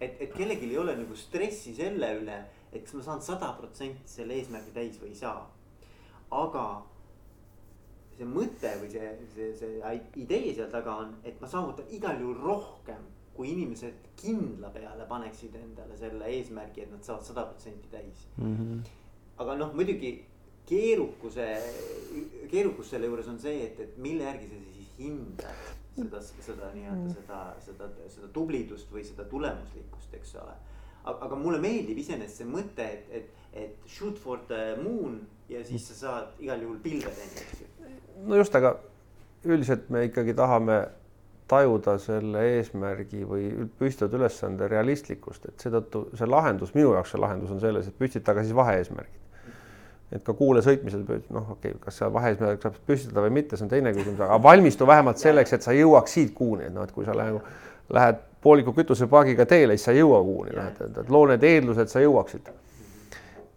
et, 0.00 0.20
et 0.20 0.34
kellelgi 0.34 0.70
ei 0.70 0.78
ole 0.78 0.96
nagu 0.96 1.16
stressi 1.16 1.74
selle 1.74 2.14
üle 2.18 2.44
et 2.72 2.84
kas 2.84 2.94
ma 2.94 3.02
saan 3.02 3.22
sada 3.22 3.52
protsenti 3.58 4.08
selle 4.08 4.38
eesmärgi 4.40 4.72
täis 4.74 4.98
või 5.00 5.12
ei 5.12 5.18
saa. 5.18 5.42
aga 6.32 6.64
see 8.16 8.28
mõte 8.28 8.70
või 8.80 8.90
see, 8.92 9.10
see, 9.34 9.50
see 9.58 9.92
idee 10.22 10.54
seal 10.56 10.70
taga 10.72 10.96
on, 11.04 11.14
et 11.24 11.40
ma 11.40 11.48
saavutan 11.48 11.88
igal 11.96 12.20
juhul 12.20 12.40
rohkem, 12.40 13.04
kui 13.36 13.52
inimesed 13.54 14.10
kindla 14.20 14.68
peale 14.72 15.06
paneksid 15.08 15.54
endale 15.56 15.96
selle 15.96 16.28
eesmärgi, 16.36 16.84
et 16.84 16.92
nad 16.92 17.04
saavad 17.04 17.24
sada 17.28 17.46
protsenti 17.48 17.88
täis 17.92 18.26
mm. 18.36 18.56
-hmm. 18.56 18.82
aga 19.44 19.56
noh, 19.56 19.72
muidugi 19.74 20.12
keerukuse, 20.68 21.46
keerukus 22.50 22.90
selle 22.90 23.06
juures 23.06 23.28
on 23.28 23.38
see, 23.40 23.64
et, 23.66 23.80
et 23.80 23.96
mille 23.96 24.24
järgi 24.24 24.48
sa 24.48 24.60
siis 24.74 24.92
hindad 24.98 25.64
seda, 25.96 26.20
seda 26.22 26.68
nii-öelda 26.74 27.08
mm. 27.08 27.14
seda, 27.14 27.40
seda, 27.60 27.88
seda 28.08 28.28
tublidust 28.36 28.92
või 28.92 29.04
seda 29.04 29.24
tulemuslikkust, 29.24 30.14
eks 30.20 30.36
ole 30.44 30.54
aga 31.04 31.36
mulle 31.36 31.58
meeldib 31.62 31.98
iseenesest 31.98 32.42
see 32.42 32.48
mõte, 32.48 32.86
et, 32.86 33.06
et, 33.10 33.44
et 33.64 33.90
shoot 33.90 34.18
for 34.18 34.42
the 34.48 34.76
moon 34.82 35.20
ja 35.50 35.62
siis 35.66 35.86
sa 35.90 35.98
saad 35.98 36.42
igal 36.42 36.62
juhul 36.62 36.80
pilvedeni, 36.82 37.44
eks 37.44 37.62
ju. 37.62 37.70
no 38.28 38.38
just, 38.38 38.54
aga 38.54 38.76
üldiselt 39.44 39.88
me 39.90 40.06
ikkagi 40.08 40.34
tahame 40.38 40.84
tajuda 41.50 41.96
selle 42.00 42.44
eesmärgi 42.56 43.24
või 43.28 43.48
püstitada 43.78 44.20
ülesande 44.20 44.68
realistlikkust, 44.70 45.50
et 45.50 45.64
seetõttu 45.64 46.06
see 46.16 46.28
lahendus, 46.30 46.72
minu 46.76 46.94
jaoks 46.94 47.12
see 47.12 47.20
lahendus 47.20 47.52
on 47.52 47.60
selles, 47.60 47.90
et 47.90 47.98
püstitada 47.98 48.44
siis 48.44 48.56
vaheeesmärgid. 48.56 49.18
et 50.12 50.24
ka 50.24 50.34
kuule 50.36 50.60
sõitmisel, 50.60 51.04
noh, 51.32 51.54
okei 51.56 51.72
okay,, 51.72 51.80
kas 51.80 51.98
seal 51.98 52.12
vaheeesmärk 52.12 52.62
saab 52.62 52.74
püstitada 52.86 53.24
või 53.24 53.32
mitte, 53.38 53.56
see 53.56 53.64
on 53.64 53.70
teine 53.72 53.94
küsimus, 53.96 54.20
aga 54.20 54.36
valmistu 54.44 54.86
vähemalt 54.86 55.18
selleks, 55.18 55.54
et 55.56 55.64
sa 55.64 55.72
jõuaks 55.72 56.18
siit 56.18 56.34
kuuni, 56.36 56.66
et 56.68 56.74
noh, 56.74 56.84
et 56.84 56.92
kui 56.92 57.06
sa 57.08 57.16
lähed, 57.16 57.38
lähed 57.96 58.20
pooliku 58.42 58.74
kütusepaagiga 58.76 59.46
teele, 59.46 59.76
siis 59.78 59.88
sa 59.88 59.94
ei 59.94 60.02
jõua 60.02 60.20
kuuni, 60.26 60.52
noh, 60.56 60.68
et, 60.72 61.00
et 61.04 61.10
loo 61.12 61.24
need 61.30 61.46
eeldused, 61.46 61.90
sa 61.92 62.02
jõuaksid 62.02 62.52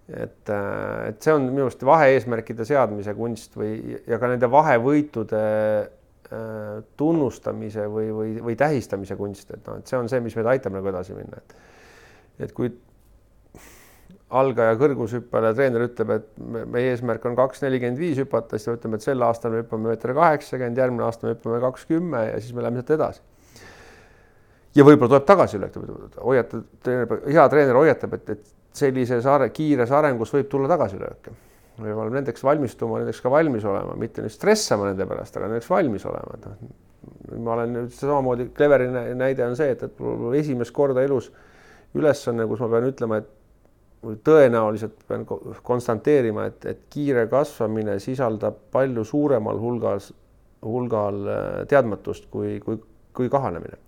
et, 0.10 0.50
äh, 0.50 1.10
et 1.10 1.22
see 1.26 1.34
on 1.34 1.48
minu 1.50 1.66
arust 1.66 1.84
vahe-eesmärkide 1.86 2.66
seadmise 2.68 3.16
kunst 3.18 3.56
või, 3.58 3.98
ja 4.06 4.20
ka 4.22 4.30
nende 4.30 4.50
vahevõitude 4.54 5.44
äh, 5.82 6.82
tunnustamise 6.98 7.88
või, 7.92 8.10
või, 8.14 8.34
või 8.50 8.58
tähistamise 8.60 9.18
kunst, 9.20 9.50
et 9.52 9.66
noh, 9.66 9.82
et 9.82 9.90
see 9.90 10.00
on 10.00 10.12
see, 10.12 10.22
mis 10.26 10.38
meid 10.38 10.52
aitab 10.56 10.76
nagu 10.78 10.94
edasi 10.94 11.18
minna, 11.18 11.42
et 11.42 11.64
et 12.46 12.52
kui 12.52 12.68
algaja 14.36 14.76
kõrgushüppajale 14.76 15.54
treener 15.56 15.86
ütleb, 15.86 16.10
et 16.18 16.26
meie 16.74 16.90
eesmärk 16.92 17.24
on 17.30 17.38
kaks 17.38 17.62
nelikümmend 17.64 18.02
viis 18.02 18.18
hüpata, 18.20 18.60
siis 18.60 18.68
me 18.68 18.76
ütleme, 18.76 19.00
et 19.00 19.06
sel 19.06 19.24
aastal 19.24 19.54
me 19.54 19.62
hüppame 19.62 19.94
meeter 19.94 20.12
kaheksakümmend, 20.18 20.82
järgmine 20.82 21.06
aasta 21.06 21.30
me 21.30 21.36
hüppame 21.36 21.62
kaks 21.64 21.88
kümme 21.88 22.26
ja 22.28 22.42
siis 22.42 22.52
me 22.58 22.66
läheme 22.66 22.82
sealt 22.82 22.92
edasi. 22.98 23.24
Ja 24.76 24.84
võib-olla 24.84 25.16
tuleb 25.16 25.28
tagasilöök, 25.30 25.78
hoiatab, 26.20 26.86
hea 27.26 27.48
treener 27.52 27.80
hoiatab, 27.80 28.16
et, 28.18 28.32
et 28.36 28.56
sellises 28.76 29.28
are, 29.32 29.50
kiires 29.56 29.92
arengus 29.96 30.34
võib 30.36 30.50
tulla 30.52 30.70
tagasilööke. 30.72 31.36
me 31.78 31.92
peame 31.92 32.10
nendeks 32.16 32.44
valmistuma, 32.44 33.02
nendeks 33.02 33.22
ka 33.24 33.32
valmis 33.32 33.66
olema, 33.68 33.96
mitte 34.00 34.24
nüüd 34.24 34.32
stressama 34.32 34.90
nende 34.90 35.08
pärast, 35.08 35.38
aga 35.38 35.50
nendeks 35.52 35.70
valmis 35.70 36.06
olema, 36.08 36.38
et 36.38 36.46
noh. 36.48 37.40
ma 37.44 37.56
olen 37.56 37.74
nüüd 37.76 37.96
samamoodi, 37.96 38.50
Cleveri 38.56 38.88
näide 39.16 39.46
on 39.48 39.56
see, 39.60 39.72
et, 39.76 39.84
et 39.84 40.00
mul 40.00 40.36
esimest 40.40 40.76
korda 40.76 41.04
elus 41.04 41.32
ülesanne, 41.96 42.48
kus 42.48 42.64
ma 42.64 42.70
pean 42.72 42.90
ütlema, 42.90 43.20
et 43.24 43.32
tõenäoliselt 44.28 45.04
pean 45.08 45.24
konstanteerima, 45.66 46.50
et, 46.52 46.68
et 46.70 46.84
kiire 46.94 47.26
kasvamine 47.32 47.98
sisaldab 48.04 48.60
palju 48.76 49.04
suuremal 49.08 49.60
hulgas, 49.60 50.12
hulgal 50.66 51.24
äh, 51.32 51.64
teadmatust 51.72 52.30
kui, 52.32 52.60
kui, 52.64 52.78
kui 53.16 53.32
kahanemine 53.32 53.80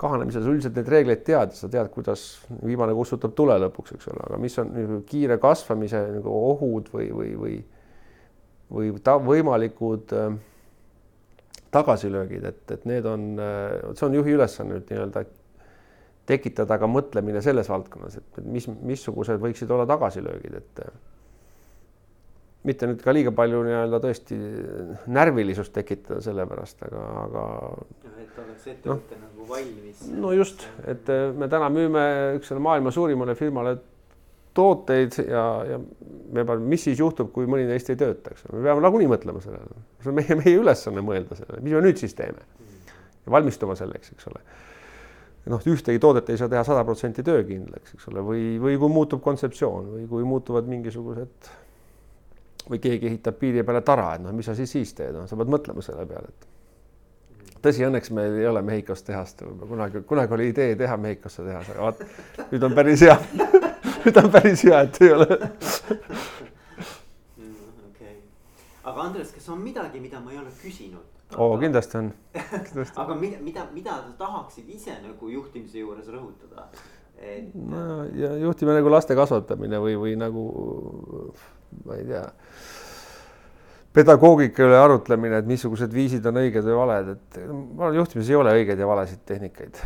kahanemises 0.00 0.46
üldiselt 0.48 0.78
neid 0.78 0.88
reegleid 0.88 1.26
tead, 1.26 1.52
sa 1.56 1.68
tead, 1.68 1.90
kuidas 1.92 2.22
viimane 2.64 2.94
kustutab 2.96 3.34
tule 3.36 3.58
lõpuks, 3.60 3.96
eks 3.96 4.08
ole, 4.08 4.22
aga 4.28 4.38
mis 4.40 4.56
on 4.62 4.72
nagu 4.72 5.02
kiire 5.08 5.36
kasvamise 5.42 6.00
nagu 6.16 6.32
ohud 6.52 6.88
või, 6.94 7.10
või, 7.12 7.34
või 7.40 7.58
või 8.70 8.94
ta 9.04 9.16
võimalikud 9.22 10.14
äh, 10.14 10.32
tagasilöögid, 11.74 12.46
et, 12.46 12.64
et 12.70 12.86
need 12.88 13.06
on, 13.06 13.32
äh, 13.42 13.92
see 13.98 14.06
on 14.06 14.16
juhi 14.20 14.34
ülesanne 14.38 14.78
nüüd 14.78 14.90
nii-öelda 14.90 15.24
tekitada 16.30 16.78
ka 16.78 16.86
mõtlemine 16.86 17.42
selles 17.42 17.70
valdkonnas, 17.70 18.20
et 18.20 18.42
mis, 18.46 18.68
missugused 18.86 19.40
võiksid 19.42 19.70
olla 19.74 19.86
tagasilöögid, 19.90 20.60
et 20.60 20.84
mitte 22.68 22.88
nüüd 22.88 23.00
ka 23.04 23.12
liiga 23.14 23.32
palju 23.36 23.62
nii-öelda 23.64 24.00
tõesti 24.04 24.36
närvilisust 25.16 25.72
tekitada 25.72 26.20
selle 26.24 26.44
pärast, 26.48 26.82
aga, 26.84 27.04
aga. 27.24 27.44
et 28.20 28.40
oleks 28.42 28.66
ettevõte 28.74 29.16
no, 29.16 29.22
nagu 29.24 29.46
valmis. 29.48 30.02
no 30.12 30.32
just, 30.36 30.66
et 30.84 31.08
äh, 31.12 31.30
me 31.36 31.48
täna 31.52 31.70
müüme 31.72 32.04
üksele 32.36 32.60
maailma 32.62 32.92
suurimale 32.92 33.36
firmale 33.38 33.78
tooteid 34.56 35.16
ja, 35.22 35.44
ja 35.70 35.78
me 35.80 36.44
peame, 36.44 36.66
mis 36.68 36.84
siis 36.84 37.00
juhtub, 37.00 37.30
kui 37.32 37.48
mõni 37.48 37.64
neist 37.70 37.88
ei 37.92 38.00
tööta, 38.00 38.34
eks 38.34 38.48
me 38.50 38.64
peame 38.66 38.84
nagunii 38.84 39.08
mõtlema 39.08 39.40
sellele, 39.44 39.84
see 40.02 40.12
on 40.12 40.18
meie, 40.18 40.40
meie 40.42 40.56
ülesanne 40.60 41.04
mõelda 41.06 41.38
sellele, 41.38 41.62
mis 41.64 41.76
me 41.78 41.84
nüüd 41.86 42.02
siis 42.02 42.16
teeme 42.18 42.44
valmistuma 43.30 43.76
selleks, 43.78 44.12
eks 44.16 44.28
ole 44.28 44.44
noh, 45.48 45.64
ühtegi 45.72 46.00
toodet 46.02 46.28
ei 46.28 46.36
saa 46.36 46.50
teha 46.52 46.62
sada 46.66 46.84
protsenti 46.84 47.24
töökindlaks, 47.24 47.96
eks 47.96 48.08
ole, 48.12 48.24
või, 48.26 48.44
või 48.60 48.76
kui 48.80 48.92
muutub 48.92 49.22
kontseptsioon 49.24 49.88
või 49.94 50.06
kui 50.10 50.26
muutuvad 50.28 50.68
mingisugused 50.68 51.48
või 52.68 52.80
keegi 52.82 53.08
ehitab 53.10 53.38
piiri 53.40 53.64
peale 53.66 53.82
tara, 53.86 54.14
et 54.14 54.24
noh, 54.24 54.34
mis 54.36 54.46
sa 54.46 54.54
siis 54.58 54.70
siis 54.70 54.94
teed, 54.96 55.14
noh, 55.16 55.28
sa 55.30 55.38
pead 55.38 55.52
mõtlema 55.52 55.84
selle 55.84 56.06
peale, 56.08 56.32
et 56.32 57.60
tõsi, 57.64 57.84
õnneks 57.86 58.12
meil 58.16 58.38
ei 58.40 58.46
ole 58.48 58.62
Mehhikos 58.64 59.02
tehast, 59.06 59.42
kunagi, 59.68 60.02
kunagi 60.08 60.36
oli 60.36 60.48
idee 60.52 60.76
teha 60.80 60.96
Mehhikosse 61.00 61.44
tehas, 61.46 61.70
aga 61.72 61.80
vaat 61.88 61.98
nüüd 62.52 62.66
on 62.66 62.76
päris 62.76 63.04
hea 63.06 63.16
nüüd 64.02 64.20
on 64.22 64.30
päris 64.32 64.64
hea, 64.66 64.80
et 64.86 65.00
ei 65.04 65.12
ole 65.16 65.28
okay.. 67.88 68.14
aga 68.84 68.98
Andres, 69.06 69.32
kas 69.36 69.48
on 69.52 69.60
midagi, 69.64 70.00
mida 70.02 70.22
ma 70.24 70.32
ei 70.34 70.40
ole 70.40 70.52
küsinud? 70.62 71.06
oo, 71.36 71.58
kindlasti 71.60 72.00
on 72.00 72.12
aga 73.04 73.18
mida, 73.18 73.42
mida, 73.44 73.66
mida 73.74 74.00
sa 74.00 74.16
tahaksid 74.24 74.72
ise 74.72 74.96
nagu 75.04 75.30
juhtimise 75.30 75.78
juures 75.84 76.08
rõhutada? 76.08 76.68
et. 77.20 77.54
no 77.54 78.04
ja 78.16 78.34
juhtimine 78.40 78.80
nagu 78.80 78.92
laste 78.92 79.16
kasvatamine 79.18 79.80
või, 79.82 79.98
või 80.00 80.16
nagu 80.18 80.42
ma 81.84 81.96
ei 81.98 82.06
tea, 82.08 82.24
pedagoogika 83.96 84.64
üle 84.66 84.78
arutlemine, 84.78 85.40
et 85.40 85.48
missugused 85.50 85.92
viisid 85.94 86.26
on 86.30 86.40
õiged 86.42 86.66
või 86.66 86.78
valed, 86.78 87.12
et 87.16 87.40
ma 87.50 87.86
arvan, 87.86 87.98
juhtimises 87.98 88.30
ei 88.32 88.38
ole 88.38 88.54
õigeid 88.60 88.80
ja 88.80 88.88
valesid 88.90 89.24
tehnikaid. 89.28 89.80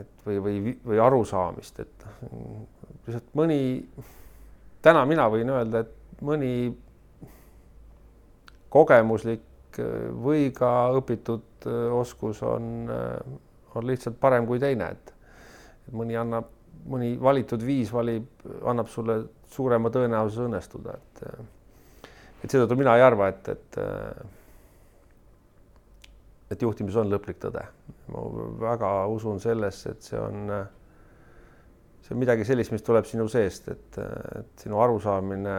et 0.00 0.26
või, 0.26 0.38
või, 0.38 0.74
või 0.86 1.00
arusaamist, 1.02 1.80
et 1.82 2.04
lihtsalt 3.06 3.32
mõni, 3.34 3.60
täna 4.82 5.02
mina 5.08 5.26
võin 5.30 5.50
öelda, 5.50 5.82
et 5.82 6.22
mõni 6.22 6.52
kogemuslik 8.70 9.80
või 10.22 10.50
ka 10.54 10.70
õpitud 10.98 11.66
oskus 11.94 12.42
on, 12.46 12.90
on 13.74 13.86
lihtsalt 13.86 14.18
parem 14.22 14.46
kui 14.46 14.62
teine, 14.62 14.92
et 14.94 15.14
mõni 15.94 16.18
annab, 16.18 16.50
mõni 16.88 17.14
valitud 17.20 17.62
viis 17.66 17.92
valib, 17.92 18.26
annab 18.68 18.88
sulle 18.88 19.22
suurema 19.50 19.90
tõenäosuse 19.92 20.46
õnnestuda, 20.48 20.96
et 20.96 21.24
et 22.40 22.48
seetõttu 22.48 22.76
mina 22.80 22.94
ei 22.96 23.02
arva, 23.04 23.28
et, 23.28 23.48
et 23.52 23.76
et 26.50 26.62
juhtimis 26.62 26.96
on 26.98 27.10
lõplik 27.10 27.38
tõde. 27.42 27.62
ma 28.10 28.24
väga 28.64 28.90
usun 29.12 29.40
sellesse, 29.40 29.94
et 29.94 30.02
see 30.02 30.18
on, 30.18 30.50
see 32.02 32.14
on 32.14 32.20
midagi 32.20 32.46
sellist, 32.48 32.72
mis 32.74 32.82
tuleb 32.82 33.06
sinu 33.06 33.28
seest, 33.30 33.68
et, 33.70 33.98
et 34.40 34.64
sinu 34.64 34.80
arusaamine 34.82 35.56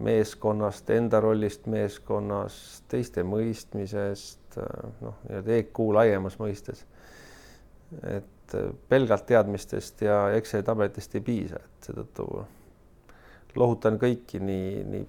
meeskonnast, 0.00 0.90
enda 0.94 1.20
rollist 1.20 1.66
meeskonnas, 1.66 2.54
teiste 2.88 3.24
mõistmisest, 3.26 4.56
noh, 5.02 5.18
nii-öelda 5.26 5.56
EQ 5.58 5.82
laiemas 5.98 6.38
mõistes. 6.40 6.84
Et 8.02 8.28
et 8.54 8.78
pelgalt 8.88 9.26
teadmistest 9.26 10.02
ja 10.02 10.30
Exceli 10.34 10.62
tabelitest 10.66 11.14
ei 11.14 11.24
piisa, 11.24 11.60
et 11.60 11.88
seetõttu 11.88 12.26
lohutan 13.58 13.98
kõiki 14.00 14.40
nii, 14.42 14.82
nii, 14.90 15.06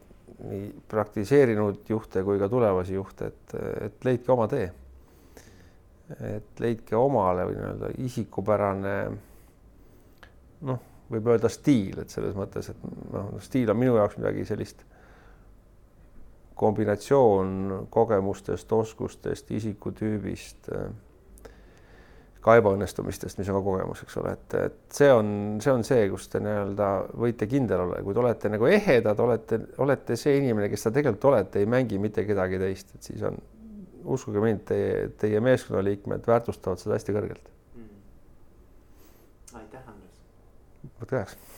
nii 0.49 0.69
praktiseerinud 0.89 1.89
juhte 1.89 2.23
kui 2.25 2.39
ka 2.41 2.49
tulevasi 2.49 2.97
juhte, 2.97 3.31
et, 3.31 3.57
et 3.87 4.05
leidke 4.05 4.31
oma 4.33 4.47
tee. 4.51 4.71
et 6.11 6.59
leidke 6.59 6.95
omale 6.95 7.45
või 7.47 7.55
nii-öelda 7.55 7.91
isikupärane 8.03 8.95
noh, 10.67 10.81
võib 11.11 11.29
öelda 11.31 11.49
stiil, 11.49 12.01
et 12.01 12.09
selles 12.09 12.35
mõttes, 12.35 12.67
et 12.73 12.81
noh, 13.13 13.37
stiil 13.39 13.69
on 13.71 13.79
minu 13.79 13.95
jaoks 13.95 14.17
midagi 14.19 14.45
sellist 14.45 14.83
kombinatsioon 16.61 17.87
kogemustest, 17.89 18.73
oskustest, 18.75 19.49
isikutüübist 19.55 20.67
ka 22.41 22.55
ebaõnnestumistest, 22.57 23.37
mis 23.37 23.49
on 23.51 23.59
ka 23.59 23.63
kogemus, 23.65 24.01
eks 24.05 24.17
ole, 24.21 24.33
et, 24.37 24.55
et 24.57 24.97
see 24.97 25.11
on, 25.13 25.29
see 25.61 25.73
on 25.73 25.85
see, 25.85 26.07
kus 26.09 26.25
te 26.31 26.41
nii-öelda 26.41 26.89
võite 27.21 27.47
kindel 27.49 27.85
olla, 27.85 28.01
kui 28.01 28.17
te 28.17 28.23
olete 28.23 28.51
nagu 28.53 28.69
ehedad, 28.69 29.21
olete, 29.21 29.61
olete 29.85 30.17
see 30.19 30.39
inimene, 30.39 30.71
kes 30.71 30.87
te 30.87 30.93
tegelikult 30.97 31.29
olete, 31.33 31.61
ei 31.61 31.69
mängi 31.69 32.01
mitte 32.01 32.25
kedagi 32.25 32.59
teist, 32.61 32.95
et 32.97 33.11
siis 33.11 33.21
on, 33.29 33.37
uskuge 34.17 34.41
mind, 34.41 34.65
teie, 34.71 35.07
teie 35.21 35.43
meeskonnaliikmed 35.45 36.25
väärtustavad 36.27 36.81
seda 36.81 36.97
hästi 36.97 37.17
kõrgelt. 37.19 37.55
Mm.. 37.77 37.95
aitäh, 39.61 39.85
Andres. 39.85 40.21
võtke 40.97 41.21
heaks 41.21 41.50